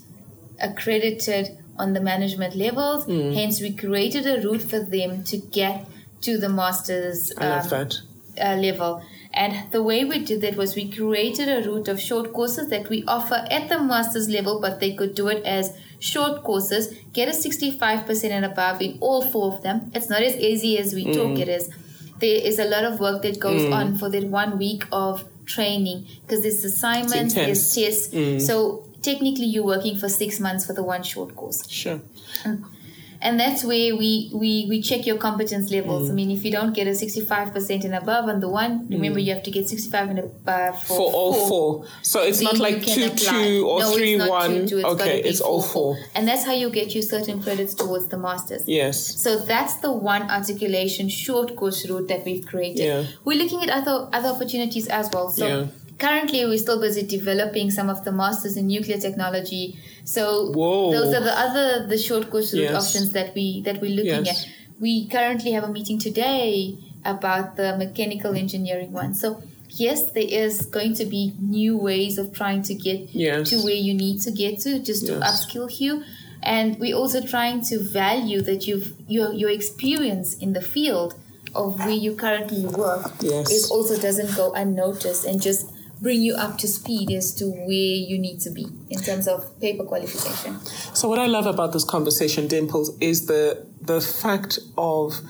accredited 0.61 1.59
on 1.81 1.93
the 1.95 2.01
management 2.01 2.55
levels. 2.55 3.07
Hence, 3.07 3.61
we 3.61 3.71
created 3.85 4.27
a 4.27 4.37
route 4.47 4.63
for 4.73 4.81
them 4.81 5.25
to 5.31 5.37
get 5.61 5.87
to 6.23 6.37
the 6.39 6.49
master's 6.49 7.33
I 7.39 7.49
love 7.49 7.65
um, 7.65 7.71
that. 7.71 8.01
uh, 8.41 8.57
level. 8.57 9.03
And 9.33 9.71
the 9.71 9.83
way 9.83 10.05
we 10.05 10.19
did 10.31 10.41
that 10.43 10.57
was 10.57 10.75
we 10.75 10.91
created 10.91 11.49
a 11.49 11.69
route 11.69 11.89
of 11.89 12.01
short 12.01 12.33
courses 12.33 12.69
that 12.71 12.89
we 12.89 13.05
offer 13.07 13.47
at 13.51 13.69
the 13.69 13.79
master's 13.81 14.29
level, 14.29 14.61
but 14.61 14.81
they 14.81 14.93
could 14.95 15.15
do 15.15 15.29
it 15.29 15.45
as 15.47 15.77
short 16.01 16.43
courses, 16.43 16.95
get 17.13 17.29
a 17.29 17.33
65% 17.33 18.31
and 18.31 18.45
above 18.45 18.83
in 18.83 18.99
all 19.01 19.23
four 19.23 19.55
of 19.55 19.63
them. 19.63 19.91
It's 19.95 20.09
not 20.11 20.23
as 20.23 20.37
easy 20.37 20.79
as 20.79 20.95
we 20.95 21.05
talk 21.15 21.39
it 21.39 21.49
is. 21.49 21.71
There 22.19 22.41
is 22.51 22.59
a 22.59 22.65
lot 22.65 22.85
of 22.85 22.99
work 23.01 23.23
that 23.23 23.39
goes 23.39 23.71
on 23.73 23.97
for 23.99 24.11
that 24.11 24.25
one 24.25 24.59
week 24.59 24.85
of 24.93 25.25
training 25.47 26.07
because 26.23 26.43
there's 26.43 26.65
assignments, 26.65 27.35
there's 27.35 27.75
tests. 27.75 28.47
So 28.47 28.85
technically, 29.03 29.47
you're 29.47 29.65
working 29.65 29.97
for 29.99 30.09
six 30.09 30.41
months 30.41 30.67
for 30.67 30.73
the 30.73 30.83
one 30.83 31.03
short 31.03 31.35
course 31.37 31.69
Sure. 31.71 32.01
and 33.23 33.39
that's 33.39 33.63
where 33.65 33.95
we 33.95 34.31
we 34.33 34.65
we 34.71 34.81
check 34.81 35.07
your 35.07 35.19
competence 35.19 35.71
levels. 35.71 36.09
Mm. 36.09 36.13
I 36.13 36.15
mean, 36.15 36.31
if 36.31 36.43
you 36.43 36.51
don't 36.51 36.73
get 36.73 36.87
a 36.87 36.95
sixty-five 36.95 37.53
percent 37.53 37.85
and 37.85 37.95
above 37.95 38.31
on 38.31 38.41
the 38.41 38.49
one, 38.49 38.89
remember 38.89 39.19
you 39.19 39.35
have 39.35 39.43
to 39.43 39.51
get 39.51 39.69
sixty-five 39.69 40.09
and 40.09 40.19
above 40.21 40.83
for, 40.83 40.97
For 40.97 41.13
all 41.13 41.35
four. 41.49 41.85
So 42.01 42.23
it's 42.23 42.41
not 42.41 42.57
like 42.59 42.83
two, 42.83 43.05
apply. 43.05 43.17
two 43.17 43.69
or 43.69 43.81
no, 43.81 43.93
three, 43.93 44.15
it's 44.15 44.19
not 44.25 44.31
one. 44.31 44.51
Two, 44.51 44.67
two, 44.69 44.79
it's 44.79 44.87
okay, 44.95 45.21
it's 45.23 45.41
all 45.43 45.61
four. 45.61 45.99
and 46.15 46.27
that's 46.27 46.45
how 46.47 46.53
you 46.55 46.71
get 46.71 46.95
your 46.95 47.03
certain 47.03 47.43
credits 47.43 47.75
towards 47.75 48.07
the 48.07 48.17
masters. 48.17 48.63
Yes. 48.67 48.97
So 49.23 49.39
that's 49.45 49.75
the 49.85 49.93
one 49.93 50.23
articulation 50.31 51.11
short 51.11 51.57
course 51.57 51.87
route 51.91 52.09
that 52.09 52.25
we've 52.25 52.47
created. 52.47 52.85
Yeah. 52.87 53.05
We're 53.27 53.37
looking 53.43 53.63
at 53.63 53.69
other 53.69 54.09
other 54.15 54.31
opportunities 54.31 54.87
as 54.89 55.11
well. 55.13 55.29
So 55.29 55.47
Yeah. 55.47 55.67
Currently 56.01 56.45
we're 56.47 56.59
still 56.59 56.81
busy 56.81 57.03
developing 57.03 57.71
some 57.71 57.89
of 57.95 58.05
the 58.05 58.13
masters 58.13 58.57
in 58.57 58.67
nuclear 58.67 58.99
technology. 58.99 59.79
So 60.05 60.51
Whoa. 60.53 60.91
those 60.91 61.15
are 61.15 61.21
the 61.31 61.37
other 61.47 61.87
the 61.87 61.99
short 61.99 62.31
course 62.31 62.53
route 62.55 62.71
Yes. 62.71 62.85
options 62.87 63.13
that 63.13 63.35
we 63.35 63.47
that 63.67 63.81
we're 63.81 63.97
looking 64.01 64.25
Yes. 64.25 64.45
at. 64.45 64.49
We 64.81 65.07
currently 65.17 65.53
have 65.53 65.65
a 65.65 65.73
meeting 65.79 65.99
today 65.99 66.77
about 67.05 67.57
the 67.57 67.77
mechanical 67.77 68.35
engineering 68.35 68.93
one. 68.93 69.15
So 69.15 69.43
yes, 69.85 69.99
there 70.17 70.31
is 70.45 70.63
going 70.77 70.95
to 70.95 71.05
be 71.05 71.23
new 71.39 71.77
ways 71.77 72.19
of 72.19 72.33
trying 72.41 72.63
to 72.71 72.75
get 72.75 73.01
Yes. 73.13 73.51
to 73.51 73.57
where 73.67 73.81
you 73.89 73.95
need 73.95 74.21
to 74.23 74.31
get 74.31 74.59
to 74.65 74.79
just 74.81 75.07
to 75.07 75.13
upskill 75.29 75.69
you 75.81 76.03
and 76.43 76.79
we're 76.81 76.97
also 76.97 77.21
trying 77.35 77.61
to 77.71 77.79
value 77.79 78.41
that 78.49 78.67
you've 78.67 78.89
your 79.17 79.29
your 79.43 79.51
experience 79.51 80.29
in 80.45 80.51
the 80.59 80.63
field 80.75 81.13
of 81.55 81.79
where 81.85 81.99
you 82.05 82.15
currently 82.25 82.65
work 82.65 83.05
Yes. 83.21 83.45
it 83.57 83.71
also 83.71 83.95
doesn't 84.07 84.33
go 84.37 84.47
unnoticed 84.63 85.25
and 85.29 85.37
just 85.49 85.67
bring 86.01 86.23
you 86.23 86.35
up 86.35 86.59
to 86.59 86.67
speed 86.67 87.11
as 87.11 87.35
to 87.35 87.47
where 87.47 87.69
you 87.69 88.19
need 88.19 88.41
to 88.41 88.51
be 88.51 88.67
in 88.89 89.01
terms 89.01 89.29
of 89.29 89.59
paper 89.61 89.85
qualification 89.85 90.59
So 90.95 91.09
what 91.09 91.19
I 91.19 91.27
love 91.27 91.47
about 91.47 91.73
this 91.73 91.85
conversation, 91.85 92.49
Dimples, 92.49 92.97
is 93.01 93.27
the 93.27 93.67
the 93.83 94.01
fact 94.01 94.59
of 94.77 95.21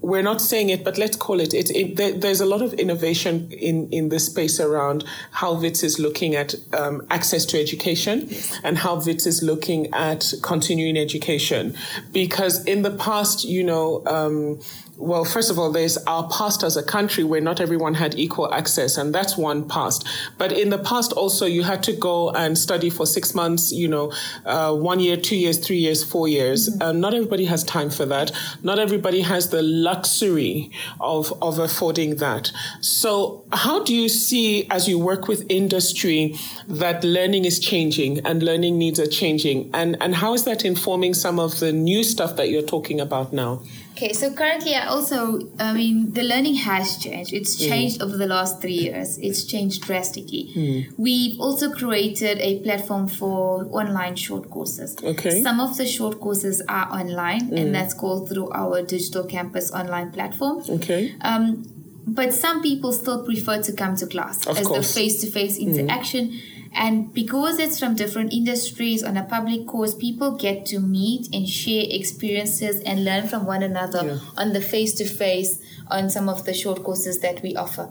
we're 0.00 0.22
not 0.22 0.40
saying 0.40 0.68
it, 0.70 0.84
but 0.84 0.98
let's 0.98 1.16
call 1.16 1.40
it. 1.40 1.52
It, 1.52 1.70
it 1.70 1.96
there, 1.96 2.12
there's 2.12 2.40
a 2.40 2.46
lot 2.46 2.62
of 2.62 2.72
innovation 2.74 3.50
in 3.50 3.88
in 3.90 4.08
this 4.08 4.26
space 4.26 4.60
around 4.60 5.04
how 5.32 5.54
WITS 5.54 5.82
is 5.82 5.98
looking 5.98 6.36
at 6.36 6.54
um, 6.72 7.04
access 7.10 7.44
to 7.46 7.60
education 7.60 8.30
and 8.62 8.78
how 8.78 8.96
WITS 8.96 9.26
is 9.26 9.42
looking 9.42 9.92
at 9.92 10.32
continuing 10.42 10.96
education, 10.96 11.76
because 12.12 12.64
in 12.64 12.82
the 12.82 12.92
past, 12.92 13.44
you 13.44 13.64
know. 13.64 14.02
Um, 14.06 14.60
well, 14.98 15.26
first 15.26 15.50
of 15.50 15.58
all, 15.58 15.70
there's 15.70 15.98
our 15.98 16.26
past 16.30 16.62
as 16.62 16.76
a 16.76 16.82
country 16.82 17.22
where 17.22 17.40
not 17.40 17.60
everyone 17.60 17.94
had 17.94 18.18
equal 18.18 18.52
access, 18.52 18.96
and 18.96 19.14
that's 19.14 19.36
one 19.36 19.68
past. 19.68 20.08
But 20.38 20.52
in 20.52 20.70
the 20.70 20.78
past, 20.78 21.12
also, 21.12 21.44
you 21.44 21.62
had 21.64 21.82
to 21.84 21.92
go 21.92 22.30
and 22.30 22.56
study 22.56 22.88
for 22.88 23.04
six 23.04 23.34
months, 23.34 23.72
you 23.72 23.88
know, 23.88 24.12
uh, 24.46 24.74
one 24.74 25.00
year, 25.00 25.18
two 25.18 25.36
years, 25.36 25.58
three 25.58 25.76
years, 25.76 26.02
four 26.02 26.28
years. 26.28 26.70
Uh, 26.80 26.92
not 26.92 27.12
everybody 27.12 27.44
has 27.44 27.62
time 27.64 27.90
for 27.90 28.06
that. 28.06 28.32
Not 28.62 28.78
everybody 28.78 29.20
has 29.20 29.50
the 29.50 29.62
luxury 29.62 30.70
of, 30.98 31.32
of 31.42 31.58
affording 31.58 32.16
that. 32.16 32.50
So, 32.80 33.44
how 33.52 33.84
do 33.84 33.94
you 33.94 34.08
see, 34.08 34.66
as 34.70 34.88
you 34.88 34.98
work 34.98 35.28
with 35.28 35.44
industry, 35.50 36.34
that 36.68 37.04
learning 37.04 37.44
is 37.44 37.60
changing 37.60 38.20
and 38.26 38.42
learning 38.42 38.78
needs 38.78 38.98
are 38.98 39.06
changing? 39.06 39.70
And, 39.74 39.96
and 40.00 40.14
how 40.14 40.32
is 40.32 40.44
that 40.44 40.64
informing 40.64 41.12
some 41.12 41.38
of 41.38 41.60
the 41.60 41.72
new 41.72 42.02
stuff 42.02 42.36
that 42.36 42.48
you're 42.48 42.62
talking 42.62 42.98
about 42.98 43.34
now? 43.34 43.62
Okay, 43.96 44.12
so 44.12 44.30
currently 44.30 44.74
I 44.74 44.88
also, 44.88 45.40
I 45.58 45.72
mean, 45.72 46.12
the 46.12 46.22
learning 46.22 46.56
has 46.56 46.98
changed. 46.98 47.32
It's 47.32 47.56
mm. 47.56 47.66
changed 47.66 48.02
over 48.02 48.14
the 48.18 48.26
last 48.26 48.60
three 48.60 48.74
years. 48.74 49.16
It's 49.16 49.44
changed 49.44 49.84
drastically. 49.84 50.52
Mm. 50.54 50.92
We've 50.98 51.40
also 51.40 51.72
created 51.72 52.38
a 52.40 52.60
platform 52.60 53.08
for 53.08 53.64
online 53.70 54.16
short 54.16 54.50
courses. 54.50 54.98
Okay. 55.02 55.42
Some 55.42 55.60
of 55.60 55.78
the 55.78 55.86
short 55.86 56.20
courses 56.20 56.60
are 56.68 56.92
online, 56.92 57.48
and 57.56 57.70
mm. 57.70 57.72
that's 57.72 57.94
called 57.94 58.28
through 58.28 58.52
our 58.52 58.82
digital 58.82 59.24
campus 59.24 59.72
online 59.72 60.12
platform. 60.12 60.62
Okay. 60.68 61.14
Um, 61.22 61.64
but 62.06 62.34
some 62.34 62.60
people 62.60 62.92
still 62.92 63.24
prefer 63.24 63.62
to 63.62 63.72
come 63.72 63.96
to 63.96 64.06
class 64.06 64.46
Of 64.46 64.58
as 64.58 64.66
course. 64.66 64.94
the 64.94 65.00
face-to-face 65.00 65.56
interaction. 65.56 66.38
And 66.78 67.12
because 67.14 67.58
it's 67.58 67.78
from 67.78 67.94
different 67.96 68.32
industries 68.34 69.02
on 69.02 69.16
a 69.16 69.24
public 69.24 69.66
course, 69.66 69.94
people 69.94 70.32
get 70.36 70.66
to 70.66 70.78
meet 70.78 71.28
and 71.34 71.48
share 71.48 71.84
experiences 71.88 72.80
and 72.82 73.02
learn 73.04 73.28
from 73.28 73.46
one 73.46 73.62
another 73.62 74.02
Yeah. 74.04 74.18
on 74.36 74.52
the 74.52 74.60
face-to-face 74.60 75.58
on 75.90 76.10
some 76.10 76.28
of 76.28 76.44
the 76.44 76.52
short 76.52 76.82
courses 76.84 77.20
that 77.20 77.42
we 77.42 77.56
offer. 77.56 77.88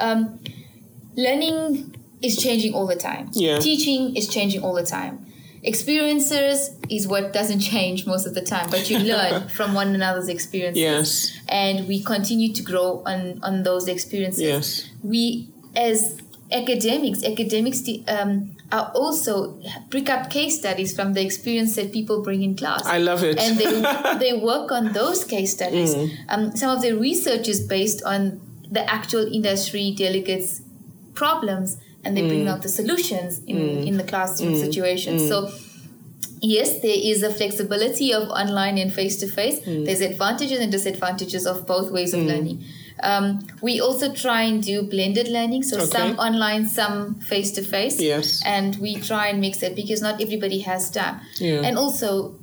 Um, 0.00 0.40
learning 1.16 1.94
is 2.22 2.36
changing 2.36 2.74
all 2.74 2.86
the 2.86 2.96
time. 2.96 3.30
Yeah. 3.34 3.58
Teaching 3.60 4.16
is 4.16 4.26
changing 4.28 4.62
all 4.62 4.74
the 4.74 4.84
time. 4.86 5.26
Experiences 5.62 6.70
is 6.90 7.06
what 7.06 7.32
doesn't 7.32 7.60
change 7.60 8.06
most 8.06 8.26
of 8.26 8.34
the 8.34 8.42
time, 8.42 8.68
but 8.70 8.90
you 8.90 8.98
learn 8.98 9.48
from 9.56 9.74
one 9.74 9.94
another's 9.94 10.28
experiences 10.28 10.82
Yes. 10.82 11.32
and 11.48 11.86
we 11.88 12.02
continue 12.02 12.52
to 12.52 12.62
grow 12.62 13.02
on 13.06 13.38
on 13.42 13.62
those 13.62 13.88
experiences. 13.88 14.42
Yes. 14.42 14.88
We 15.02 15.48
as 15.76 16.16
academics, 16.52 17.22
academics 17.24 17.82
um, 18.08 18.54
are 18.72 18.90
also 18.94 19.58
pick 19.90 20.08
up 20.10 20.30
case 20.30 20.58
studies 20.58 20.94
from 20.94 21.12
the 21.14 21.22
experience 21.22 21.74
that 21.76 21.92
people 21.92 22.22
bring 22.22 22.42
in 22.42 22.56
class. 22.56 22.84
I 22.86 22.98
love 22.98 23.22
it. 23.24 23.38
and 23.38 23.58
they 23.58 24.18
they 24.18 24.32
work 24.38 24.70
on 24.72 24.92
those 24.92 25.24
case 25.24 25.52
studies. 25.52 25.94
Mm. 25.94 26.10
Um, 26.28 26.56
some 26.56 26.70
of 26.76 26.82
the 26.82 26.92
research 26.92 27.48
is 27.48 27.60
based 27.66 28.02
on 28.04 28.40
the 28.70 28.88
actual 28.90 29.26
industry 29.32 29.94
delegates' 29.96 30.60
problems, 31.14 31.76
and 32.04 32.16
they 32.16 32.22
Mm. 32.22 32.28
bring 32.28 32.48
out 32.48 32.62
the 32.62 32.68
solutions 32.68 33.40
in 33.46 33.58
in 33.88 33.96
the 33.96 34.04
classroom 34.04 34.54
situations. 34.56 35.28
So 35.28 35.50
yes, 36.40 36.80
there 36.82 36.96
is 37.12 37.22
a 37.22 37.30
flexibility 37.32 38.12
of 38.12 38.28
online 38.28 38.76
and 38.78 38.92
face 38.92 39.16
to 39.18 39.26
face. 39.26 39.60
There's 39.64 40.00
advantages 40.00 40.58
and 40.60 40.70
disadvantages 40.72 41.46
of 41.46 41.66
both 41.66 41.90
ways 41.90 42.12
of 42.14 42.20
learning. 42.20 42.64
Um, 43.02 43.46
we 43.60 43.80
also 43.80 44.12
try 44.14 44.42
and 44.42 44.62
do 44.62 44.82
blended 44.82 45.28
learning, 45.28 45.62
so 45.64 45.76
Okay. 45.78 45.86
some 45.98 46.18
online, 46.18 46.68
some 46.68 47.16
face 47.16 47.50
to 47.52 47.62
face. 47.62 48.00
Yes. 48.00 48.40
And 48.46 48.76
we 48.76 48.94
try 48.96 49.28
and 49.28 49.40
mix 49.40 49.62
it 49.62 49.74
because 49.74 50.00
not 50.00 50.20
everybody 50.20 50.60
has 50.60 50.90
time. 50.90 51.20
Yeah. 51.38 51.62
And 51.64 51.76
also, 51.76 52.36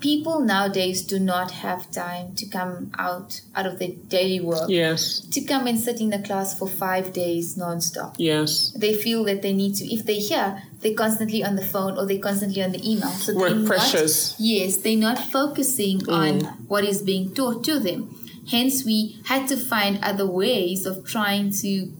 people 0.00 0.40
nowadays 0.40 1.02
do 1.02 1.18
not 1.18 1.50
have 1.64 1.90
time 1.90 2.34
to 2.36 2.46
come 2.46 2.90
out 2.98 3.40
out 3.54 3.66
of 3.66 3.78
their 3.78 3.92
daily 4.08 4.40
work 4.40 4.68
Yes. 4.68 5.20
to 5.32 5.40
come 5.40 5.66
and 5.66 5.78
sit 5.80 6.00
in 6.00 6.10
the 6.10 6.18
class 6.18 6.56
for 6.58 6.68
five 6.68 7.12
days 7.12 7.56
nonstop. 7.56 8.14
Yes. 8.18 8.72
They 8.76 8.94
feel 8.94 9.24
that 9.24 9.40
they 9.42 9.52
need 9.52 9.74
to. 9.76 9.84
If 9.92 10.04
they're 10.06 10.20
here, 10.32 10.62
they're 10.80 10.94
constantly 10.94 11.42
on 11.44 11.56
the 11.56 11.64
phone 11.64 11.96
or 11.98 12.06
they're 12.06 12.18
constantly 12.30 12.62
on 12.62 12.72
the 12.72 12.80
email. 12.90 13.08
So 13.10 13.34
Work 13.34 13.54
they're 13.54 13.66
pressures. 13.66 14.32
Not, 14.38 14.40
yes, 14.46 14.76
they're 14.78 14.96
not 14.98 15.18
focusing 15.18 16.06
on 16.08 16.40
what 16.68 16.84
is 16.84 17.02
being 17.02 17.34
taught 17.34 17.64
to 17.64 17.78
them. 17.78 18.20
Hence, 18.50 18.84
we 18.84 19.18
had 19.24 19.48
to 19.48 19.56
find 19.56 19.98
other 20.02 20.26
ways 20.26 20.86
of 20.86 21.04
trying 21.06 21.52
to 21.62 21.92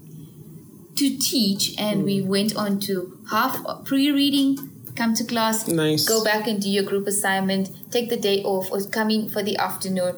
to 0.96 1.18
teach, 1.18 1.74
and 1.78 2.04
we 2.04 2.22
went 2.22 2.56
on 2.56 2.80
to 2.80 3.18
half 3.30 3.58
pre-reading. 3.84 4.58
Come 4.96 5.12
to 5.14 5.24
class, 5.24 5.68
Nice. 5.68 6.08
go 6.08 6.24
back 6.24 6.46
and 6.46 6.58
do 6.62 6.70
your 6.70 6.84
group 6.84 7.06
assignment, 7.06 7.68
take 7.90 8.08
the 8.08 8.16
day 8.16 8.42
off, 8.42 8.70
or 8.72 8.82
come 8.84 9.10
in 9.10 9.28
for 9.28 9.42
the 9.42 9.58
afternoon. 9.58 10.16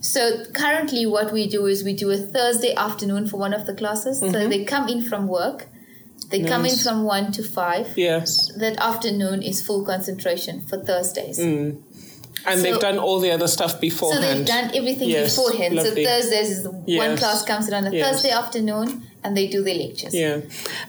So 0.00 0.44
currently, 0.52 1.06
what 1.06 1.32
we 1.32 1.48
do 1.48 1.64
is 1.64 1.82
we 1.82 1.94
do 1.94 2.10
a 2.10 2.18
Thursday 2.18 2.74
afternoon 2.74 3.26
for 3.26 3.38
one 3.38 3.54
of 3.54 3.64
the 3.64 3.74
classes. 3.74 4.20
So 4.20 4.46
they 4.46 4.64
come 4.64 4.86
in 4.86 5.02
from 5.02 5.28
work, 5.28 5.66
they 6.30 6.42
come 6.42 6.66
in 6.66 6.72
Mm-hmm. 6.72 6.88
From 6.88 7.04
one 7.04 7.32
to 7.32 7.42
five. 7.42 7.96
Yes. 7.96 8.52
That 8.52 8.76
afternoon 8.76 9.42
is 9.42 9.64
full 9.66 9.84
concentration 9.84 10.60
for 10.60 10.76
Thursdays. 10.76 11.38
Mm. 11.38 11.82
And 12.46 12.60
they've 12.62 12.78
done 12.80 12.98
all 12.98 13.20
the 13.20 13.30
other 13.30 13.48
stuff 13.48 13.80
before. 13.80 14.14
So 14.14 14.20
they've 14.20 14.44
done 14.46 14.70
everything 14.74 15.08
Yes, 15.08 15.36
beforehand. 15.36 15.74
lovely. 15.74 16.04
So 16.04 16.10
Thursdays 16.10 16.50
is 16.50 16.62
the 16.62 16.70
one 16.70 17.16
class 17.16 17.44
comes 17.44 17.68
in 17.68 17.74
on 17.74 17.86
a 17.86 17.90
Yes. 17.92 18.06
Thursday 18.06 18.30
afternoon, 18.30 19.02
and 19.24 19.36
they 19.36 19.46
do 19.48 19.62
their 19.62 19.74
lectures. 19.74 20.14
Yeah, 20.14 20.40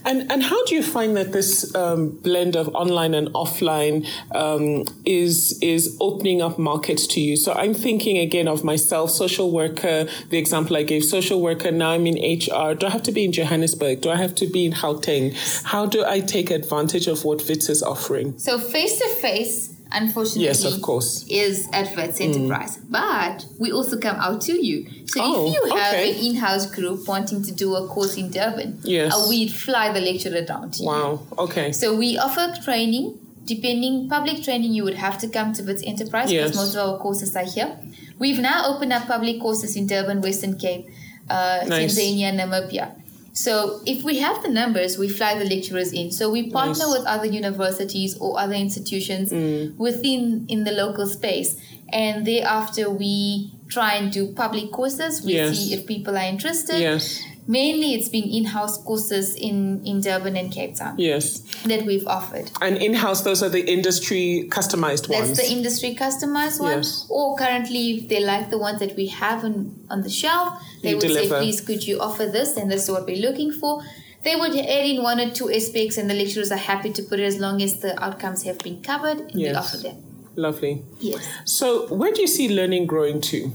and 0.05 0.31
and 0.31 0.43
how 0.43 0.63
do 0.65 0.75
you 0.75 0.83
find 0.83 1.17
that 1.17 1.31
this 1.31 1.73
um, 1.75 2.11
blend 2.21 2.55
of 2.55 2.69
online 2.75 3.13
and 3.13 3.27
offline 3.33 4.05
um, 4.33 4.85
is 5.05 5.57
is 5.61 5.97
opening 5.99 6.41
up 6.41 6.57
markets 6.59 7.07
to 7.07 7.19
you? 7.21 7.35
So 7.35 7.51
I'm 7.53 7.73
thinking 7.73 8.17
again 8.19 8.47
of 8.47 8.63
myself, 8.63 9.09
social 9.11 9.51
worker. 9.51 10.07
The 10.29 10.37
example 10.37 10.77
I 10.77 10.83
gave, 10.83 11.03
social 11.03 11.41
worker. 11.41 11.71
Now 11.71 11.91
I'm 11.91 12.05
in 12.07 12.15
HR. 12.15 12.75
Do 12.75 12.85
I 12.85 12.89
have 12.91 13.03
to 13.03 13.11
be 13.11 13.25
in 13.25 13.31
Johannesburg? 13.31 14.01
Do 14.01 14.09
I 14.11 14.15
have 14.17 14.35
to 14.35 14.47
be 14.47 14.65
in 14.65 14.73
Gauteng? 14.73 15.33
How 15.63 15.85
do 15.87 16.05
I 16.05 16.19
take 16.21 16.51
advantage 16.51 17.07
of 17.07 17.25
what 17.25 17.45
Wits 17.49 17.67
is 17.69 17.81
offering? 17.83 18.37
So 18.37 18.59
face 18.59 18.99
to 18.99 19.07
face, 19.21 19.73
unfortunately, 19.91 20.46
Yes, 20.46 20.63
of 20.63 20.81
course. 20.81 21.24
Mm. 21.24 21.31
is 21.31 21.67
at 21.74 21.96
Wits 21.96 22.19
Enterprise. 22.22 22.77
But 22.89 23.46
we 23.60 23.72
also 23.72 23.98
come 24.00 24.15
out 24.17 24.41
to 24.41 24.53
you. 24.65 24.86
So 25.08 25.19
Oh, 25.24 25.48
if 25.48 25.53
you 25.55 25.75
have 25.75 25.93
okay. 25.93 26.12
an 26.19 26.25
in-house 26.25 26.65
group 26.67 27.08
wanting 27.08 27.43
to 27.43 27.51
do 27.51 27.75
a 27.75 27.88
course 27.88 28.15
in 28.17 28.29
Durban, 28.31 28.79
Yes. 28.84 29.13
uh, 29.13 29.25
we 29.29 29.48
fly 29.48 29.91
the 29.91 30.01
lecturer 30.01 30.41
down 30.41 30.72
to 30.72 30.84
you. 30.84 30.88
Wow. 30.88 31.19
Okay. 31.38 31.72
So 31.72 31.96
we 31.96 32.17
offer 32.17 32.53
training. 32.63 33.17
Depending 33.46 34.08
public 34.10 34.43
training, 34.43 34.74
you 34.74 34.84
would 34.84 34.93
have 34.93 35.17
to 35.19 35.27
come 35.27 35.53
to 35.53 35.63
Wits 35.63 35.81
Enterprise 35.84 36.31
Yes. 36.31 36.50
because 36.51 36.55
most 36.58 36.75
of 36.75 36.88
our 36.88 36.98
courses 37.00 37.36
are 37.36 37.46
here. 37.46 37.77
We've 38.19 38.38
now 38.39 38.67
opened 38.67 38.93
up 38.93 39.08
public 39.08 39.41
courses 39.41 39.75
in 39.75 39.88
Durban, 39.88 40.22
Western 40.22 40.55
Cape, 40.60 40.86
uh, 41.29 41.62
Nice. 41.65 41.96
Tanzania, 41.98 42.31
Namibia. 42.31 42.91
So 43.33 43.81
if 43.86 44.03
we 44.03 44.19
have 44.19 44.41
the 44.41 44.50
numbers, 44.50 44.98
we 44.98 45.07
fly 45.09 45.38
the 45.38 45.45
lecturers 45.45 45.93
in. 45.93 46.12
So 46.12 46.29
we 46.31 46.50
partner 46.50 46.86
Nice. 46.86 46.98
with 47.00 47.05
other 47.07 47.25
universities 47.27 48.17
or 48.19 48.39
other 48.39 48.55
institutions 48.55 49.31
Mm. 49.31 49.77
within 49.77 50.45
in 50.48 50.63
the 50.63 50.71
local 50.71 51.07
space, 51.07 51.55
and 51.91 52.25
thereafter 52.25 52.89
we 52.89 53.51
try 53.67 53.93
and 53.95 54.12
do 54.12 54.27
public 54.33 54.71
courses. 54.71 55.21
We 55.24 55.33
Yes. 55.33 55.57
see 55.57 55.74
if 55.74 55.86
people 55.86 56.17
are 56.17 56.27
interested. 56.27 56.79
Yes. 56.79 57.21
Mainly, 57.51 57.95
it's 57.95 58.09
been 58.09 58.25
in-house 58.39 58.77
courses 58.83 59.33
in 59.35 59.81
in 59.83 60.01
Durban 60.01 60.35
and 60.41 60.51
Cape 60.57 60.75
Town 60.75 60.93
Yes. 60.99 61.39
that 61.71 61.81
we've 61.89 62.05
offered. 62.17 62.51
And 62.61 62.77
in 62.77 62.93
house, 62.93 63.21
those 63.23 63.41
are 63.45 63.49
the 63.49 63.65
industry 63.75 64.45
customized 64.57 65.09
ones. 65.09 65.29
That's 65.29 65.39
the 65.47 65.51
industry 65.57 65.95
customized 65.95 66.59
one. 66.61 66.77
Yes. 66.77 67.07
Or 67.09 67.35
currently, 67.43 67.83
if 67.97 68.07
they 68.12 68.21
like 68.23 68.51
the 68.51 68.59
ones 68.67 68.77
that 68.83 68.95
we 68.95 69.07
have 69.23 69.43
on, 69.43 69.55
on 69.89 70.03
the 70.03 70.12
shelf, 70.21 70.62
they 70.83 70.89
You 70.91 70.97
would 70.97 71.07
deliver. 71.07 71.35
say, 71.35 71.39
please, 71.43 71.59
could 71.62 71.88
you 71.89 71.99
offer 71.99 72.27
this? 72.38 72.55
And 72.55 72.69
this 72.69 72.83
is 72.83 72.91
what 72.91 73.07
we're 73.07 73.23
looking 73.29 73.51
for. 73.51 73.81
They 74.21 74.35
would 74.35 74.55
add 74.55 74.85
in 74.93 75.01
one 75.01 75.19
or 75.19 75.29
two 75.31 75.49
aspects, 75.59 75.97
and 75.97 76.07
the 76.07 76.13
lecturers 76.13 76.51
are 76.51 76.63
happy 76.73 76.91
to 76.97 77.01
put 77.09 77.19
it 77.19 77.25
as 77.33 77.39
long 77.39 77.63
as 77.63 77.79
the 77.79 77.91
outcomes 78.03 78.43
have 78.43 78.59
been 78.59 78.79
covered, 78.91 79.19
and 79.29 79.33
we 79.33 79.45
Yes. 79.49 79.55
offer 79.62 79.77
them. 79.88 79.97
Lovely. 80.35 80.73
Yes. 80.99 81.21
So, 81.45 81.88
where 82.01 82.12
do 82.12 82.21
you 82.21 82.27
see 82.27 82.47
learning 82.59 82.85
growing 82.85 83.21
to? 83.31 83.51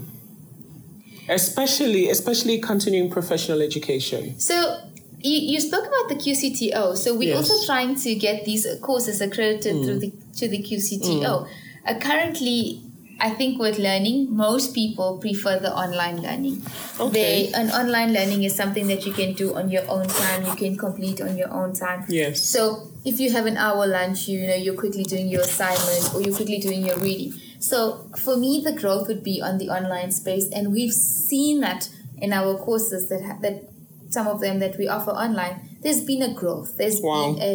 Especially, 1.29 2.09
especially 2.09 2.59
continuing 2.59 3.09
professional 3.09 3.61
education. 3.61 4.39
So 4.39 4.79
you, 5.21 5.53
you 5.53 5.59
spoke 5.59 5.85
about 5.87 6.09
the 6.09 6.15
QCTO. 6.15 6.95
So 6.97 7.15
we're 7.15 7.29
Yes. 7.35 7.49
also 7.49 7.65
trying 7.65 7.95
to 7.95 8.15
get 8.15 8.45
these 8.45 8.67
courses 8.81 9.21
accredited 9.21 9.83
through 9.83 9.99
the 9.99 10.11
to 10.37 10.47
the 10.47 10.59
QCTO. 10.61 11.47
Uh, 11.87 11.99
currently, 11.99 12.81
I 13.19 13.29
think 13.29 13.57
with 13.59 13.79
learning, 13.79 14.35
most 14.35 14.73
people 14.75 15.17
prefer 15.17 15.57
the 15.59 15.73
online 15.73 16.21
learning. 16.21 16.61
Okay. 16.99 17.47
They, 17.47 17.53
an 17.53 17.69
online 17.71 18.11
learning 18.13 18.43
is 18.43 18.53
something 18.53 18.87
that 18.87 19.05
you 19.05 19.13
can 19.13 19.33
do 19.33 19.55
on 19.55 19.69
your 19.71 19.89
own 19.89 20.05
time. 20.07 20.45
You 20.45 20.55
can 20.55 20.77
complete 20.77 21.21
on 21.21 21.37
your 21.37 21.51
own 21.51 21.73
time. 21.73 22.03
Yes. 22.09 22.41
So 22.41 22.89
if 23.05 23.19
you 23.19 23.31
have 23.31 23.45
an 23.45 23.55
hour 23.57 23.87
lunch, 23.87 24.27
you 24.27 24.45
know 24.47 24.55
you're 24.55 24.75
quickly 24.75 25.03
doing 25.03 25.27
your 25.29 25.41
assignment 25.41 26.13
or 26.13 26.21
you're 26.21 26.35
quickly 26.35 26.57
doing 26.59 26.85
your 26.85 26.97
reading. 26.97 27.33
So 27.69 28.09
for 28.23 28.37
me, 28.37 28.61
the 28.63 28.73
growth 28.73 29.07
would 29.07 29.23
be 29.23 29.41
on 29.41 29.57
the 29.57 29.69
online 29.69 30.11
space, 30.11 30.47
and 30.55 30.71
we've 30.71 30.93
seen 30.93 31.61
that 31.61 31.89
in 32.17 32.31
our 32.31 32.57
courses 32.57 33.09
that 33.09 33.23
ha- 33.23 33.37
that 33.41 33.63
some 34.09 34.27
of 34.27 34.39
them 34.39 34.59
that 34.59 34.77
we 34.77 34.87
offer 34.87 35.11
online. 35.11 35.55
There's 35.81 36.03
been 36.03 36.21
a 36.21 36.33
growth. 36.33 36.77
There's 36.77 36.99
Wow. 37.01 37.33
been 37.33 37.41
a 37.41 37.53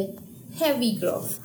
heavy 0.59 0.99
growth. 0.99 1.39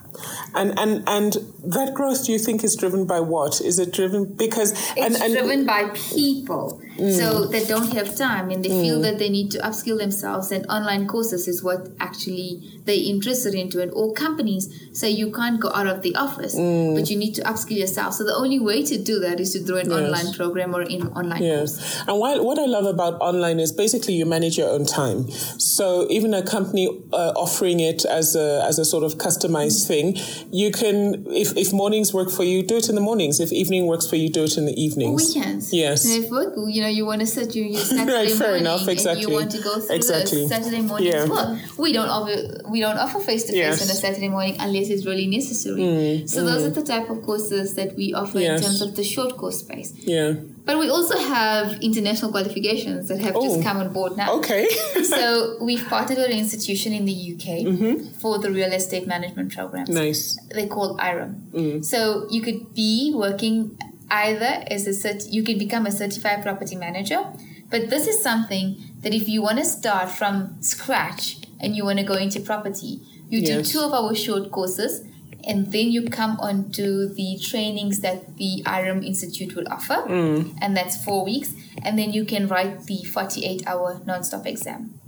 And 0.56 0.70
and 0.80 1.04
and 1.08 1.34
that 1.78 1.94
growth, 1.94 2.26
do 2.26 2.32
you 2.32 2.40
think 2.40 2.64
is 2.64 2.76
driven 2.76 3.06
by 3.06 3.20
what? 3.20 3.62
Is 3.62 3.78
it 3.80 3.92
driven 3.94 4.34
because 4.34 4.72
and 4.98 5.14
It's 5.14 5.22
and 5.22 5.34
driven 5.34 5.66
by 5.66 5.90
people, 5.94 6.82
so 6.98 7.46
mm. 7.46 7.52
they 7.52 7.66
don't 7.66 7.92
have 7.94 8.16
time 8.16 8.50
and 8.52 8.64
they 8.64 8.70
feel 8.70 9.00
mm. 9.00 9.02
that 9.04 9.20
they 9.20 9.30
need 9.30 9.52
to 9.52 9.60
upskill 9.60 9.98
themselves. 9.98 10.52
And 10.52 10.66
online 10.68 11.08
courses 11.08 11.48
is 11.48 11.64
what 11.64 11.90
actually 12.00 12.82
they're 12.86 12.96
interested 12.96 13.54
into 13.54 13.82
it. 13.82 13.90
Or 13.94 14.14
companies 14.14 14.70
say 14.94 15.10
you 15.10 15.32
can't 15.32 15.60
go 15.60 15.72
out 15.74 15.88
of 15.88 16.02
the 16.04 16.16
office, 16.16 16.56
mm. 16.56 16.96
but 16.96 17.10
you 17.10 17.18
need 17.18 17.34
to 17.36 17.42
upskill 17.42 17.78
yourself. 17.78 18.14
So 18.14 18.24
the 18.24 18.34
only 18.34 18.60
way 18.60 18.84
to 18.84 18.98
do 18.98 19.20
that 19.20 19.40
is 19.40 19.54
to 19.54 19.64
do 19.64 19.78
an 19.78 19.90
Yes. 19.90 20.00
online 20.00 20.34
program 20.34 20.76
or 20.76 20.82
an 20.82 21.08
online 21.10 21.40
course. 21.40 22.04
And 22.08 22.20
while, 22.20 22.44
what 22.44 22.58
I 22.60 22.66
love 22.66 22.86
about 22.86 23.20
online 23.22 23.60
is 23.60 23.72
basically 23.72 24.16
you 24.16 24.26
manage 24.26 24.58
your 24.58 24.70
own 24.70 24.86
time. 24.86 25.30
So 25.32 26.08
even 26.10 26.34
a 26.34 26.44
company 26.44 26.88
uh, 27.12 27.34
offering 27.36 27.80
it 27.80 28.06
as 28.06 28.36
a, 28.36 28.64
as 28.66 28.80
a 28.80 28.86
sort 28.86 29.04
of 29.04 29.18
customized 29.18 29.88
thing, 29.88 30.18
you 30.52 30.72
can, 30.72 31.26
if, 31.30 31.56
if 31.58 31.74
mornings 31.74 32.14
work 32.14 32.32
for 32.32 32.44
you, 32.44 32.64
do 32.64 32.78
it 32.78 32.90
in 32.90 32.96
the 32.96 33.02
mornings. 33.02 33.40
If 33.40 33.52
evening 33.52 33.86
works 33.86 34.08
for 34.10 34.16
you, 34.16 34.30
do 34.30 34.44
it 34.44 34.58
in 34.58 34.66
the 34.66 34.82
evenings. 34.82 35.36
Weekends. 35.36 35.74
Yes. 35.74 36.06
And 36.06 36.24
if 36.24 36.32
work, 36.32 36.54
you 36.56 36.82
know, 36.82 36.85
you 36.90 37.06
want 37.06 37.22
to 37.22 37.28
set 37.28 37.56
your, 37.56 37.66
your 37.66 37.80
Saturday 37.94 38.14
Right, 38.14 38.32
fair 38.32 38.48
morning 38.48 38.62
enough, 38.62 38.82
and 38.82 38.90
exactly. 38.90 39.22
you 39.22 39.30
want 39.32 39.52
to 39.52 39.62
go 39.62 39.80
through 39.80 39.96
Exactly. 39.96 40.42
the 40.44 40.48
Saturday 40.48 40.82
morning 40.82 41.08
Yeah. 41.08 41.24
as 41.24 41.30
well. 41.30 41.60
We 41.78 41.94
don't 41.94 42.10
offer 42.10 42.36
we 42.70 42.80
don't 42.82 42.98
offer 42.98 43.20
face 43.20 43.44
to 43.46 43.54
face 43.54 43.82
on 43.82 43.90
a 43.90 44.00
Saturday 44.06 44.30
morning 44.30 44.56
unless 44.60 44.90
it's 44.90 45.06
really 45.06 45.28
necessary. 45.28 45.82
Mm, 45.82 46.30
so 46.30 46.44
those 46.46 46.64
mm. 46.64 46.68
are 46.68 46.70
the 46.72 46.84
type 46.84 47.10
of 47.10 47.24
courses 47.24 47.76
that 47.76 47.96
we 47.96 48.14
offer 48.14 48.40
Mm, 48.40 48.42
Yes. 48.42 48.60
in 48.60 48.66
terms 48.66 48.82
of 48.82 48.96
the 48.96 49.04
short 49.04 49.38
course 49.38 49.60
space. 49.60 49.94
Yeah. 50.00 50.34
But 50.66 50.80
we 50.80 50.90
also 50.90 51.18
have 51.18 51.80
international 51.82 52.32
qualifications 52.32 53.08
that 53.10 53.20
have 53.20 53.36
Oh. 53.36 53.44
just 53.44 53.62
come 53.64 53.78
on 53.78 53.94
board 53.94 54.18
now. 54.18 54.34
Okay. 54.38 54.68
so 55.04 55.58
we've 55.62 55.86
partnered 55.88 56.18
with 56.18 56.32
an 56.32 56.38
institution 56.38 56.92
in 56.94 57.06
the 57.06 57.14
UK 57.34 57.46
mm-hmm. 57.66 58.08
for 58.20 58.40
the 58.40 58.50
real 58.52 58.74
estate 58.74 59.06
management 59.08 59.54
programs 59.54 59.90
nice. 59.90 60.38
they 60.54 60.68
call 60.68 60.98
IREM. 60.98 61.32
Mm. 61.54 61.86
So 61.86 62.28
you 62.30 62.42
could 62.42 62.74
be 62.74 63.14
working 63.16 63.78
either 64.10 64.64
as 64.68 64.88
a 64.88 64.92
cert- 64.92 65.32
you 65.32 65.44
can 65.44 65.58
become 65.58 65.86
a 65.86 65.92
certified 65.92 66.44
property 66.44 66.76
manager, 66.76 67.24
but 67.70 67.90
this 67.90 68.08
is 68.08 68.22
something 68.22 68.78
that 69.02 69.14
if 69.14 69.28
you 69.28 69.42
want 69.42 69.58
to 69.58 69.66
start 69.66 70.10
from 70.10 70.62
scratch 70.62 71.38
and 71.60 71.76
you 71.76 71.84
want 71.84 72.00
to 72.00 72.06
go 72.06 72.14
into 72.14 72.40
property, 72.40 73.02
you 73.30 73.46
do 73.46 73.64
two 73.64 73.80
of 73.80 73.94
our 73.94 74.14
short 74.16 74.52
courses. 74.52 75.04
And 75.48 75.72
then 75.72 75.92
you 75.92 76.08
come 76.08 76.40
on 76.40 76.72
to 76.72 77.08
the 77.08 77.38
trainings 77.40 78.00
that 78.00 78.38
the 78.38 78.64
IREM 78.66 79.04
Institute 79.04 79.56
will 79.56 79.68
offer, 79.70 79.94
mm. 79.94 80.58
and 80.60 80.76
that's 80.76 81.04
four 81.04 81.24
weeks. 81.24 81.54
And 81.84 82.00
then 82.00 82.12
you 82.12 82.26
can 82.26 82.48
write 82.48 82.86
the 82.86 83.04
48 83.04 83.68
hour 83.68 84.02
non-stop 84.08 84.48
exam. 84.48 85.00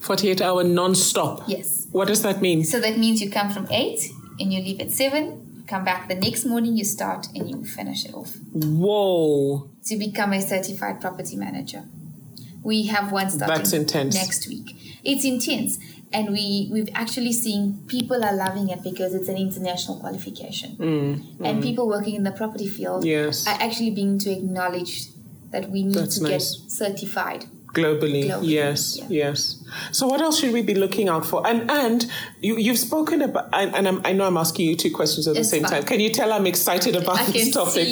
48 0.00 0.42
hour 0.42 0.62
non-stop. 0.62 1.44
Yes. 1.46 1.86
What 1.90 2.08
does 2.08 2.22
that 2.22 2.42
mean? 2.42 2.64
So 2.64 2.80
that 2.80 2.98
means 2.98 3.22
you 3.22 3.30
come 3.30 3.50
from 3.50 3.66
8 3.70 4.10
and 4.40 4.52
you 4.52 4.60
leave 4.60 4.80
at 4.80 4.90
7, 4.90 5.49
come 5.70 5.84
back 5.84 6.08
the 6.08 6.14
next 6.26 6.44
morning, 6.44 6.76
you 6.76 6.84
start 6.84 7.28
and 7.34 7.48
you 7.50 7.64
finish 7.64 8.04
it 8.04 8.12
off 8.14 8.32
Whoa. 8.52 9.70
to 9.86 9.96
become 9.96 10.32
a 10.32 10.42
certified 10.42 11.00
property 11.00 11.36
manager. 11.36 11.84
We 12.62 12.86
have 12.94 13.12
one 13.12 13.30
starting 13.30 13.56
That's 13.56 13.72
intense. 13.72 14.14
next 14.14 14.48
week. 14.48 14.68
It's 15.04 15.24
intense. 15.24 15.78
And 16.12 16.30
we, 16.32 16.68
we've 16.72 16.88
actually 16.94 17.32
seen 17.32 17.84
people 17.86 18.24
are 18.24 18.34
loving 18.34 18.68
it 18.68 18.82
because 18.82 19.14
it's 19.14 19.28
an 19.28 19.36
international 19.36 19.98
qualification. 20.00 20.70
and 21.48 21.62
people 21.62 21.86
working 21.88 22.16
in 22.16 22.24
the 22.24 22.32
property 22.32 22.66
field 22.66 23.04
Mm, 23.04 23.06
Yes. 23.06 23.46
are 23.46 23.56
actually 23.66 23.90
being 24.00 24.18
to 24.18 24.30
acknowledge 24.38 24.94
that 25.52 25.70
we 25.70 25.84
need 25.84 25.94
That's 25.94 26.18
to 26.18 26.24
nice. 26.24 26.56
get 26.56 26.70
certified. 26.70 27.44
Globally, 27.72 28.24
Globally, 28.28 28.48
yes 28.48 28.98
yeah. 28.98 29.06
yes. 29.08 29.62
So 29.92 30.06
what 30.06 30.20
else 30.20 30.40
should 30.40 30.52
we 30.52 30.62
be 30.62 30.74
looking 30.74 31.08
out 31.08 31.24
for? 31.24 31.46
And 31.46 31.70
and 31.70 32.04
you, 32.40 32.56
you've 32.56 32.78
spoken 32.78 33.22
about 33.22 33.48
and, 33.52 33.74
and 33.74 33.86
I'm, 33.88 34.00
i 34.04 34.12
know 34.12 34.26
i'm 34.26 34.36
asking 34.36 34.68
you 34.68 34.76
two 34.76 34.90
questions 34.90 35.28
at 35.28 35.34
the 35.34 35.40
It's 35.40 35.50
same 35.50 35.62
time. 35.64 35.82
Can 35.84 36.00
you 36.00 36.10
tell 36.10 36.32
i'm 36.32 36.46
excited 36.46 36.96
about 36.96 37.20
I 37.20 37.30
this 37.30 37.52
topic? 37.52 37.88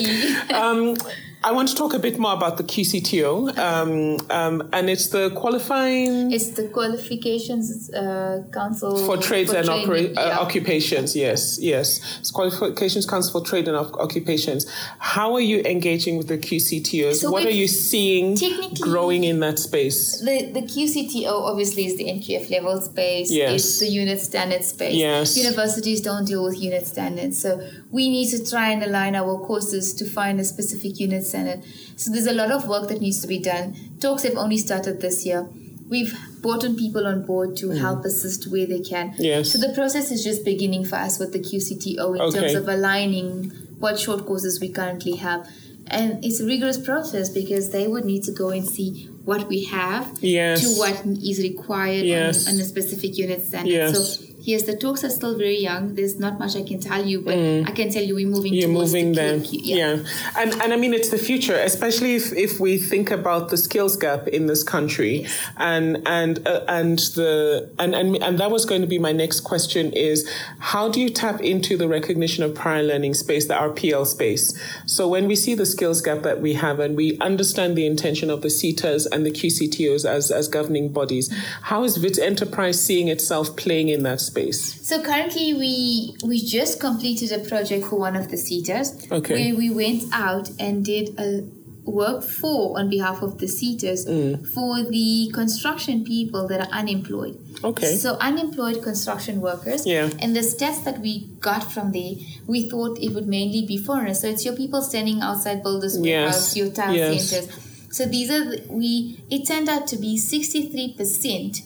um, 0.52 0.96
i 1.44 1.52
want 1.52 1.68
to 1.68 1.74
talk 1.74 1.94
a 1.94 1.98
bit 1.98 2.18
more 2.18 2.32
about 2.32 2.56
the 2.56 2.64
qcto 2.64 3.56
um, 3.58 4.18
um, 4.30 4.68
and 4.72 4.90
it's 4.90 5.08
the 5.08 5.30
qualifying 5.30 6.32
It's 6.32 6.50
the 6.50 6.68
qualifications 6.68 7.90
uh, 7.94 8.42
council 8.52 8.96
for 9.06 9.16
trades 9.16 9.52
and 9.52 9.66
training, 9.66 10.16
opera- 10.18 10.36
uh, 10.36 10.42
occupations 10.44 11.14
yes 11.16 11.58
yes 11.60 12.00
it's 12.20 12.30
qualifications 12.30 13.06
council 13.06 13.40
for 13.40 13.46
trade 13.46 13.68
and 13.68 13.76
Oc- 13.76 13.98
occupations 13.98 14.66
how 14.98 15.34
are 15.34 15.40
you 15.52 15.58
engaging 15.64 16.16
with 16.18 16.28
the 16.28 16.38
qctos 16.38 17.16
So 17.16 17.30
what 17.30 17.44
are 17.44 17.50
you 17.62 17.68
seeing 17.68 18.36
growing 18.80 19.24
in 19.24 19.40
that 19.40 19.58
space 19.58 20.20
The, 20.20 20.50
the 20.52 20.62
QCTO 20.62 21.30
obviously 21.50 21.86
is 21.86 21.96
the 21.96 22.04
NQF 22.04 22.50
level 22.50 22.80
space. 22.80 23.30
Yes. 23.30 23.52
It's 23.54 23.78
the 23.80 23.88
unit 23.88 24.20
standard 24.20 24.64
space. 24.64 24.94
Yes. 24.94 25.36
Universities 25.36 26.00
don't 26.00 26.24
deal 26.24 26.42
with 26.44 26.60
unit 26.60 26.86
standards. 26.86 27.40
So 27.40 27.60
we 27.90 28.08
need 28.08 28.28
to 28.30 28.38
try 28.52 28.68
and 28.70 28.82
align 28.82 29.14
our 29.14 29.38
courses 29.48 29.94
to 29.94 30.04
find 30.04 30.40
a 30.40 30.44
specific 30.44 30.98
unit 31.00 31.24
standard. 31.28 31.62
So 31.96 32.10
there's 32.12 32.26
a 32.26 32.32
lot 32.32 32.50
of 32.50 32.66
work 32.68 32.88
that 32.88 33.00
needs 33.00 33.20
to 33.20 33.26
be 33.28 33.38
done. 33.38 33.76
Talks 34.00 34.22
have 34.24 34.36
only 34.36 34.56
started 34.58 35.00
this 35.00 35.24
year. 35.26 35.48
We've 35.88 36.14
brought 36.42 36.64
on 36.64 36.76
people 36.76 37.06
on 37.06 37.24
board 37.24 37.56
to 37.58 37.70
help 37.70 38.04
assist 38.04 38.50
where 38.50 38.66
they 38.66 38.80
can. 38.80 39.10
Mm. 39.12 39.16
Yes. 39.18 39.52
So 39.52 39.58
the 39.58 39.72
process 39.74 40.10
is 40.10 40.22
just 40.22 40.44
beginning 40.44 40.84
for 40.84 40.96
us 40.96 41.18
with 41.18 41.32
the 41.32 41.38
QCTO 41.40 42.14
in 42.14 42.20
Okay. 42.20 42.40
terms 42.40 42.54
of 42.54 42.68
aligning 42.68 43.50
what 43.78 43.98
short 43.98 44.26
courses 44.26 44.60
we 44.60 44.68
currently 44.68 45.16
have. 45.16 45.48
And 45.86 46.22
it's 46.22 46.40
a 46.40 46.44
rigorous 46.44 46.76
process 46.76 47.30
because 47.30 47.70
they 47.70 47.86
would 47.88 48.04
need 48.04 48.22
to 48.24 48.32
go 48.32 48.50
and 48.50 48.66
see 48.68 49.08
what 49.24 49.48
we 49.48 49.64
have 49.64 50.18
Yes. 50.20 50.60
to 50.62 50.78
what 50.78 51.02
is 51.22 51.38
required 51.38 52.04
Yes. 52.04 52.46
on, 52.46 52.54
on 52.54 52.60
a 52.60 52.64
specific 52.64 53.16
unit 53.16 53.46
standard. 53.46 53.72
Yes. 53.72 54.18
So 54.18 54.24
yes, 54.40 54.62
the 54.64 54.76
talks 54.76 55.04
are 55.04 55.10
still 55.10 55.36
very 55.36 55.58
young. 55.60 55.94
There's 55.94 56.18
not 56.18 56.38
much 56.38 56.56
I 56.56 56.62
can 56.62 56.80
tell 56.80 57.04
you, 57.04 57.20
but 57.20 57.34
I 57.34 57.72
can 57.72 57.90
tell 57.90 58.02
you 58.02 58.14
we're 58.14 58.26
moving 58.28 58.52
Mm. 58.52 58.60
you're 58.60 58.68
moving 58.68 59.12
the 59.12 59.20
there 59.20 59.40
Q- 59.40 59.60
yeah. 59.62 59.98
and 60.38 60.52
and 60.62 60.72
i 60.72 60.76
mean 60.76 60.94
it's 60.94 61.10
the 61.10 61.18
future 61.18 61.54
especially 61.56 62.14
if, 62.14 62.32
if 62.32 62.60
we 62.60 62.78
think 62.78 63.10
about 63.10 63.48
the 63.50 63.56
skills 63.56 63.96
gap 63.96 64.28
in 64.28 64.46
this 64.46 64.62
country 64.62 65.26
and 65.56 65.86
and 66.06 66.46
uh, 66.46 66.64
and 66.68 66.98
the 67.18 67.68
and, 67.78 67.94
and 67.94 68.16
and 68.22 68.38
that 68.38 68.50
was 68.50 68.64
going 68.64 68.80
to 68.80 68.86
be 68.86 68.98
my 68.98 69.12
next 69.12 69.40
question 69.40 69.92
is 69.92 70.28
how 70.60 70.88
do 70.88 71.00
you 71.00 71.10
tap 71.10 71.40
into 71.42 71.76
the 71.76 71.88
recognition 71.88 72.42
of 72.44 72.54
prior 72.54 72.82
learning 72.82 73.12
space 73.14 73.46
the 73.48 73.54
rpl 73.54 74.06
space 74.06 74.44
so 74.86 75.06
when 75.08 75.26
we 75.26 75.36
see 75.36 75.54
the 75.54 75.66
skills 75.66 76.00
gap 76.00 76.22
that 76.22 76.40
we 76.40 76.54
have 76.54 76.78
and 76.80 76.96
we 76.96 77.18
understand 77.18 77.76
the 77.76 77.86
intention 77.86 78.30
of 78.30 78.40
the 78.42 78.48
SETAs 78.48 79.06
and 79.12 79.26
the 79.26 79.30
qctos 79.30 80.04
as 80.08 80.30
as 80.30 80.48
governing 80.48 80.88
bodies 80.90 81.26
how 81.62 81.84
is 81.84 81.98
Wits 81.98 82.18
Enterprise 82.18 82.82
seeing 82.82 83.08
itself 83.08 83.56
playing 83.56 83.88
in 83.88 84.02
that 84.04 84.20
space 84.20 84.37
So 84.52 85.02
currently, 85.02 85.54
we 85.54 86.16
we 86.24 86.36
just 86.44 86.80
completed 86.80 87.32
a 87.32 87.38
project 87.52 87.86
for 87.86 87.98
one 87.98 88.16
of 88.16 88.28
the 88.30 88.36
SETAs 88.36 89.10
Okay. 89.10 89.34
where 89.34 89.54
we 89.56 89.68
went 89.70 90.02
out 90.12 90.50
and 90.58 90.84
did 90.84 91.06
a 91.18 91.44
work 91.84 92.22
for 92.22 92.78
on 92.78 92.90
behalf 92.90 93.22
of 93.22 93.38
the 93.38 93.46
SETAs 93.46 94.00
Mm. 94.06 94.46
for 94.54 94.72
the 94.96 95.30
construction 95.32 96.04
people 96.04 96.46
that 96.50 96.60
are 96.60 96.72
unemployed. 96.80 97.36
Okay. 97.64 97.96
So 97.96 98.08
unemployed 98.20 98.82
construction 98.82 99.40
workers. 99.40 99.86
Yeah. 99.86 100.10
And 100.22 100.36
the 100.36 100.40
stats 100.52 100.84
that 100.84 101.00
we 101.00 101.12
got 101.40 101.62
from 101.72 101.92
there, 101.92 102.14
we 102.46 102.68
thought 102.70 102.98
it 103.00 103.10
would 103.14 103.26
mainly 103.26 103.62
be 103.72 103.76
foreigners. 103.78 104.20
So 104.20 104.26
it's 104.28 104.44
your 104.44 104.54
people 104.62 104.82
standing 104.82 105.20
outside 105.22 105.62
builders' 105.62 105.96
Yes. 105.98 106.56
your 106.56 106.70
town 106.70 106.94
Yes. 106.94 107.30
centers. 107.30 107.48
So 107.90 108.04
these 108.04 108.28
are 108.30 108.44
the, 108.50 108.56
we. 108.68 109.20
It 109.30 109.46
turned 109.46 109.68
out 109.74 109.86
to 109.92 109.96
be 109.96 110.18
sixty 110.18 110.60
three 110.70 110.92
percent 110.98 111.62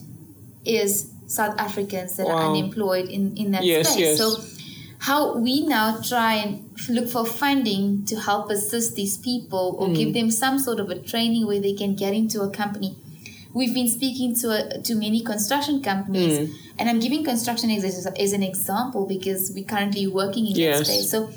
is 0.64 1.08
South 1.38 1.56
Africans 1.58 2.16
that 2.16 2.26
are 2.26 2.42
unemployed 2.50 3.08
in, 3.08 3.36
in 3.36 3.52
that 3.52 3.64
Yes, 3.64 3.88
space. 3.92 4.00
yes. 4.00 4.18
So 4.18 4.26
how 4.98 5.36
we 5.38 5.66
now 5.66 6.00
try 6.00 6.34
and 6.34 6.50
look 6.88 7.08
for 7.08 7.24
funding 7.26 8.04
to 8.10 8.14
help 8.28 8.50
assist 8.50 8.94
these 8.94 9.16
people 9.28 9.76
or 9.78 9.86
Hmm. 9.88 9.94
give 9.94 10.10
them 10.14 10.30
some 10.30 10.58
sort 10.58 10.78
of 10.80 10.90
a 10.90 10.98
training 11.10 11.46
where 11.46 11.60
they 11.60 11.72
can 11.82 11.94
get 11.94 12.12
into 12.14 12.42
a 12.42 12.50
company. 12.50 12.90
We've 13.54 13.74
been 13.74 13.88
speaking 13.88 14.34
to 14.40 14.46
a, 14.58 14.80
to 14.88 14.94
many 14.94 15.20
construction 15.32 15.82
companies, 15.82 16.38
Hmm. 16.38 16.54
and 16.78 16.88
I'm 16.90 17.00
giving 17.00 17.22
construction 17.24 17.70
as, 17.70 17.84
as, 17.84 18.06
as 18.06 18.32
an 18.32 18.42
example 18.42 19.06
because 19.06 19.50
we're 19.54 19.64
currently 19.74 20.06
working 20.06 20.46
in 20.46 20.54
Yes. 20.56 20.78
that 20.78 20.86
space. 20.86 21.10
So, 21.10 21.30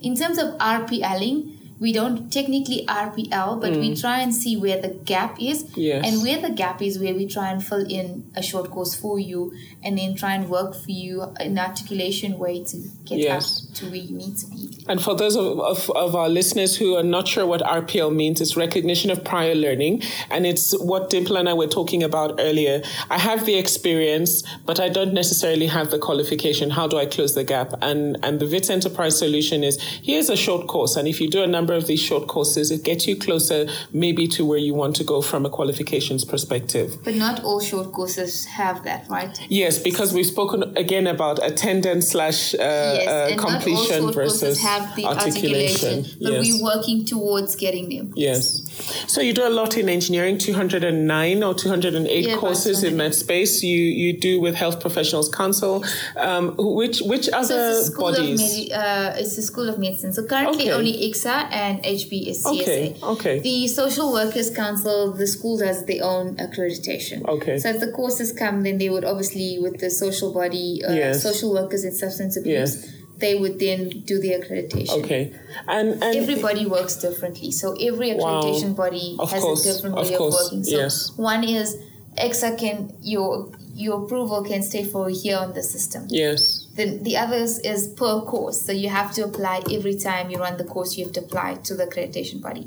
in 0.00 0.16
terms 0.16 0.38
of 0.38 0.46
RPLing, 0.58 1.36
we 1.80 1.94
don't 1.94 2.30
technically 2.30 2.84
RPL, 2.86 3.58
but 3.58 3.72
we 3.72 3.92
mm. 3.92 4.00
try 4.00 4.20
and 4.20 4.34
see 4.34 4.54
where 4.54 4.78
the 4.78 4.88
gap 4.88 5.40
is. 5.40 5.64
Yes. 5.74 6.06
And 6.06 6.22
where 6.22 6.38
the 6.38 6.54
gap 6.54 6.82
is, 6.82 6.98
where 6.98 7.14
we 7.14 7.26
try 7.26 7.50
and 7.50 7.64
fill 7.64 7.86
in 7.90 8.30
a 8.36 8.42
short 8.42 8.70
course 8.70 8.94
for 8.94 9.18
you 9.18 9.54
and 9.82 9.96
then 9.96 10.14
try 10.14 10.34
and 10.34 10.50
work 10.50 10.74
for 10.74 10.90
you 10.90 11.22
in 11.40 11.52
an 11.52 11.58
articulation 11.58 12.38
way 12.38 12.62
to 12.64 12.76
get 13.06 13.18
Yes. 13.18 13.66
up 13.66 13.74
to 13.76 13.86
where 13.86 13.94
you 13.94 14.14
need 14.14 14.36
to 14.36 14.46
be. 14.48 14.68
And 14.88 15.02
for 15.02 15.14
those 15.16 15.36
of, 15.36 15.58
of, 15.58 15.90
of 15.90 16.14
our 16.14 16.28
listeners 16.28 16.76
who 16.76 16.96
are 16.96 17.02
not 17.02 17.26
sure 17.26 17.46
what 17.46 17.62
RPL 17.62 18.14
means, 18.14 18.42
it's 18.42 18.56
recognition 18.58 19.10
of 19.10 19.24
prior 19.24 19.54
learning. 19.54 20.02
And 20.30 20.46
it's 20.46 20.78
what 20.78 21.08
Dimple 21.08 21.36
and 21.38 21.48
I 21.48 21.54
were 21.54 21.66
talking 21.66 22.02
about 22.02 22.38
earlier. 22.38 22.82
I 23.08 23.18
have 23.18 23.46
the 23.46 23.56
experience, 23.56 24.42
but 24.66 24.80
I 24.80 24.90
don't 24.90 25.14
necessarily 25.14 25.66
have 25.68 25.90
the 25.90 25.98
qualification. 25.98 26.68
How 26.68 26.86
do 26.86 26.98
I 26.98 27.06
close 27.06 27.34
the 27.34 27.44
gap? 27.44 27.72
And, 27.80 28.18
and 28.22 28.38
the 28.38 28.46
Wits 28.46 28.68
Enterprise 28.68 29.18
solution 29.18 29.64
is 29.64 29.80
here's 29.80 30.28
a 30.28 30.36
short 30.36 30.66
course. 30.66 30.96
And 30.96 31.08
if 31.08 31.22
you 31.22 31.30
do 31.30 31.42
a 31.42 31.46
number 31.46 31.69
of 31.74 31.86
these 31.86 32.00
short 32.00 32.28
courses, 32.28 32.70
it 32.70 32.84
gets 32.84 33.06
you 33.06 33.16
closer 33.16 33.68
maybe 33.92 34.26
to 34.28 34.44
where 34.44 34.58
you 34.58 34.74
want 34.74 34.96
to 34.96 35.04
go 35.04 35.22
from 35.22 35.46
a 35.46 35.50
qualifications 35.50 36.24
perspective. 36.24 36.98
But 37.04 37.14
not 37.14 37.42
all 37.44 37.60
short 37.60 37.92
courses 37.92 38.46
have 38.46 38.84
that, 38.84 39.08
right? 39.08 39.38
Yes, 39.48 39.78
because 39.78 40.12
we've 40.12 40.26
spoken 40.26 40.76
again 40.76 41.06
about 41.06 41.44
attendance 41.44 42.08
slash 42.08 42.54
uh, 42.54 42.58
yes, 42.58 43.08
uh, 43.08 43.26
and 43.30 43.36
not 43.36 43.44
all 43.44 43.50
completion 43.52 44.02
short 44.02 44.14
versus 44.14 44.40
courses 44.40 44.62
have 44.62 44.96
the 44.96 45.04
articulation, 45.06 46.02
but 46.20 46.32
yes. 46.32 46.44
we're 46.44 46.62
working 46.62 47.04
towards 47.04 47.56
getting 47.56 47.88
them. 47.88 48.12
Yes. 48.16 48.69
So 49.06 49.20
you 49.20 49.32
do 49.32 49.46
a 49.46 49.50
lot 49.50 49.76
in 49.76 49.88
engineering, 49.88 50.38
209 50.38 51.42
or 51.42 51.54
208 51.54 52.24
Yeah, 52.26 52.36
courses 52.36 52.82
in 52.82 52.96
that 52.98 53.14
space. 53.14 53.62
You 53.62 53.76
you 53.76 54.12
do 54.12 54.40
with 54.40 54.54
Health 54.54 54.80
Professionals 54.80 55.28
Council. 55.28 55.84
Um, 56.16 56.54
which 56.58 57.00
which 57.02 57.26
So 57.26 57.32
other 57.38 57.70
it's 57.70 57.88
a 57.88 57.92
school 57.92 58.12
bodies? 58.12 58.40
of 58.40 58.46
medi- 58.46 58.72
uh, 58.72 59.14
it's 59.18 59.36
a 59.38 59.42
school 59.42 59.68
of 59.68 59.78
medicine. 59.78 60.12
So 60.12 60.24
currently 60.24 60.64
Okay. 60.70 60.72
only 60.72 60.92
ECSA 61.10 61.48
and 61.52 61.82
HB 61.84 62.28
is 62.30 62.42
CSA. 62.44 62.50
Okay, 62.52 62.96
okay. 63.02 63.38
The 63.40 63.66
Social 63.68 64.12
Workers 64.12 64.50
Council, 64.50 65.12
the 65.12 65.26
school 65.26 65.58
has 65.60 65.84
their 65.84 66.04
own 66.04 66.36
accreditation. 66.36 67.26
Okay. 67.28 67.58
So 67.58 67.68
if 67.70 67.80
the 67.80 67.90
courses 67.92 68.32
come, 68.32 68.62
then 68.62 68.78
they 68.78 68.88
would 68.90 69.04
obviously 69.04 69.58
with 69.58 69.78
the 69.80 69.90
social 69.90 70.32
body, 70.32 70.82
uh, 70.86 70.92
Yes. 70.92 71.22
social 71.22 71.52
workers 71.52 71.84
in 71.84 71.92
substance 71.92 72.36
abuse, 72.36 72.76
Yes. 72.76 72.86
They 73.20 73.34
would 73.40 73.58
then 73.58 73.78
do 74.10 74.18
the 74.18 74.30
accreditation. 74.38 75.04
okay. 75.04 75.32
And 75.68 76.02
and 76.02 76.16
Everybody 76.16 76.66
works 76.66 76.96
differently. 76.96 77.50
So 77.50 77.66
every 77.74 78.14
Wow. 78.14 78.40
accreditation 78.42 78.74
body 78.74 79.16
Of 79.18 79.30
has 79.32 79.42
course, 79.42 79.66
a 79.66 79.72
different 79.72 79.96
way 79.96 80.12
of, 80.12 80.18
course, 80.18 80.38
working. 80.44 80.64
So 80.64 80.76
yes. 80.76 81.12
one 81.16 81.44
is 81.44 81.76
ECSA 82.18 82.58
can 82.58 82.92
your 83.02 83.50
your 83.74 84.04
approval 84.04 84.42
can 84.42 84.62
stay 84.62 84.84
for 84.84 85.08
a 85.08 85.12
year 85.12 85.38
on 85.38 85.52
the 85.54 85.62
system. 85.62 86.02
yes. 86.08 86.66
The, 86.76 86.98
the 87.08 87.16
others 87.16 87.58
is 87.60 87.88
per 87.88 88.20
course. 88.22 88.60
So 88.66 88.72
you 88.72 88.88
have 88.90 89.12
to 89.16 89.24
apply 89.24 89.62
every 89.72 89.96
time 89.96 90.30
you 90.30 90.38
run 90.38 90.56
the 90.56 90.64
course, 90.64 90.96
you 90.98 91.04
have 91.04 91.14
to 91.14 91.20
apply 91.20 91.54
to 91.68 91.74
the 91.74 91.86
accreditation 91.86 92.40
body. 92.42 92.66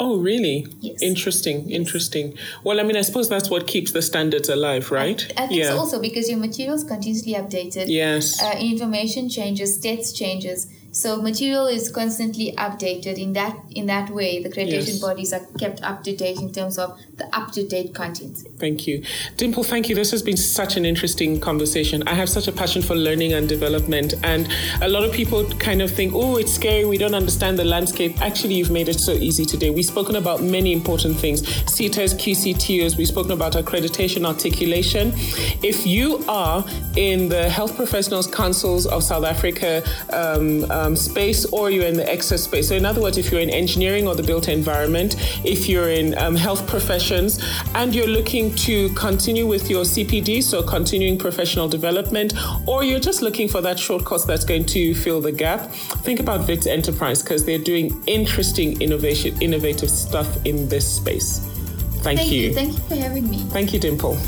Oh, 0.00 0.18
really? 0.18 0.66
Yes. 0.80 1.02
Interesting. 1.02 1.70
Interesting. 1.70 2.36
Well, 2.64 2.80
I 2.80 2.82
mean, 2.82 2.96
I 2.96 3.02
suppose 3.02 3.28
that's 3.28 3.50
what 3.50 3.66
keeps 3.66 3.92
the 3.92 4.02
standards 4.02 4.48
alive, 4.48 4.90
right? 4.90 5.24
I 5.36 5.46
think 5.46 5.64
so 5.64 5.78
also 5.78 6.00
because 6.00 6.28
your 6.28 6.38
material 6.38 6.74
is 6.74 6.84
continuously 6.84 7.34
updated. 7.34 7.84
Yes. 7.88 8.42
Uh, 8.42 8.56
information 8.58 9.28
changes, 9.28 9.78
stats 9.78 10.14
changes. 10.16 10.68
So 10.94 11.20
material 11.20 11.66
is 11.66 11.90
constantly 11.90 12.54
updated. 12.56 13.18
In 13.18 13.32
that 13.32 13.56
in 13.74 13.86
that 13.86 14.10
way, 14.10 14.40
the 14.40 14.48
accreditation 14.48 14.94
Yes. 14.94 15.00
bodies 15.00 15.32
are 15.32 15.44
kept 15.58 15.82
up 15.82 16.04
to 16.04 16.14
date 16.14 16.38
in 16.38 16.52
terms 16.52 16.78
of 16.78 16.96
the 17.16 17.26
up 17.36 17.50
to 17.52 17.66
date 17.66 17.92
content. 17.94 18.38
Thank 18.60 18.86
you. 18.86 19.02
Dimple, 19.36 19.64
thank 19.64 19.88
you. 19.88 19.96
This 19.96 20.12
has 20.12 20.22
been 20.22 20.36
such 20.36 20.76
an 20.76 20.86
interesting 20.86 21.40
conversation. 21.40 22.04
I 22.06 22.14
have 22.14 22.28
such 22.28 22.46
a 22.46 22.52
passion 22.52 22.80
for 22.80 22.94
learning 22.94 23.32
and 23.32 23.48
development. 23.48 24.14
And 24.22 24.48
a 24.80 24.88
lot 24.88 25.02
of 25.04 25.12
people 25.12 25.44
kind 25.58 25.82
of 25.82 25.90
think, 25.90 26.12
oh, 26.14 26.36
it's 26.36 26.52
scary. 26.52 26.84
We 26.84 26.96
don't 26.96 27.14
understand 27.14 27.58
the 27.58 27.64
landscape. 27.64 28.20
Actually, 28.20 28.54
you've 28.54 28.70
made 28.70 28.88
it 28.88 29.00
so 29.00 29.12
easy 29.12 29.44
today. 29.44 29.70
We've 29.70 29.84
spoken 29.96 30.14
about 30.14 30.42
many 30.42 30.72
important 30.72 31.16
things 31.16 31.42
SETAs, 31.74 32.14
QCTOs. 32.22 32.96
We've 32.96 33.08
spoken 33.08 33.32
about 33.32 33.54
accreditation, 33.54 34.24
articulation. 34.24 35.12
If 35.72 35.84
you 35.86 36.24
are 36.28 36.64
in 36.96 37.28
the 37.28 37.48
Health 37.48 37.74
Professionals 37.74 38.28
Councils 38.28 38.86
of 38.86 39.02
South 39.02 39.24
Africa 39.24 39.82
um, 40.12 40.70
um, 40.70 40.83
um, 40.84 40.96
space 40.96 41.44
or 41.46 41.70
you're 41.70 41.86
in 41.86 41.96
the 41.96 42.04
ECSA 42.04 42.38
space. 42.38 42.68
So, 42.68 42.74
in 42.74 42.84
other 42.84 43.00
words, 43.00 43.18
if 43.18 43.30
you're 43.30 43.40
in 43.40 43.50
engineering 43.50 44.06
or 44.06 44.14
the 44.14 44.22
built 44.22 44.48
environment, 44.48 45.16
if 45.44 45.68
you're 45.68 45.90
in 45.90 46.16
um, 46.18 46.36
health 46.36 46.66
professions, 46.66 47.42
and 47.74 47.94
you're 47.94 48.06
looking 48.06 48.54
to 48.56 48.88
continue 48.90 49.46
with 49.46 49.70
your 49.70 49.84
CPD, 49.84 50.42
so 50.42 50.62
continuing 50.62 51.18
professional 51.18 51.68
development, 51.68 52.34
or 52.66 52.84
you're 52.84 53.00
just 53.00 53.22
looking 53.22 53.48
for 53.48 53.60
that 53.60 53.78
short 53.78 54.04
course 54.04 54.24
that's 54.24 54.44
going 54.44 54.64
to 54.66 54.94
fill 54.94 55.20
the 55.20 55.32
gap, 55.32 55.70
think 56.04 56.20
about 56.20 56.46
Wits 56.46 56.66
Enterprise 56.66 57.22
because 57.22 57.44
they're 57.44 57.58
doing 57.58 58.02
interesting 58.06 58.80
innovation, 58.80 59.40
innovative 59.40 59.90
stuff 59.90 60.44
in 60.44 60.68
this 60.68 60.96
space. 60.96 61.38
Thank, 62.04 62.18
Thank 62.18 62.32
you. 62.32 62.40
you. 62.48 62.54
Thank 62.54 62.72
you 62.72 62.84
for 62.84 62.96
having 62.96 63.30
me. 63.30 63.38
Thank 63.44 63.72
you, 63.72 63.80
Dimple. 63.80 64.18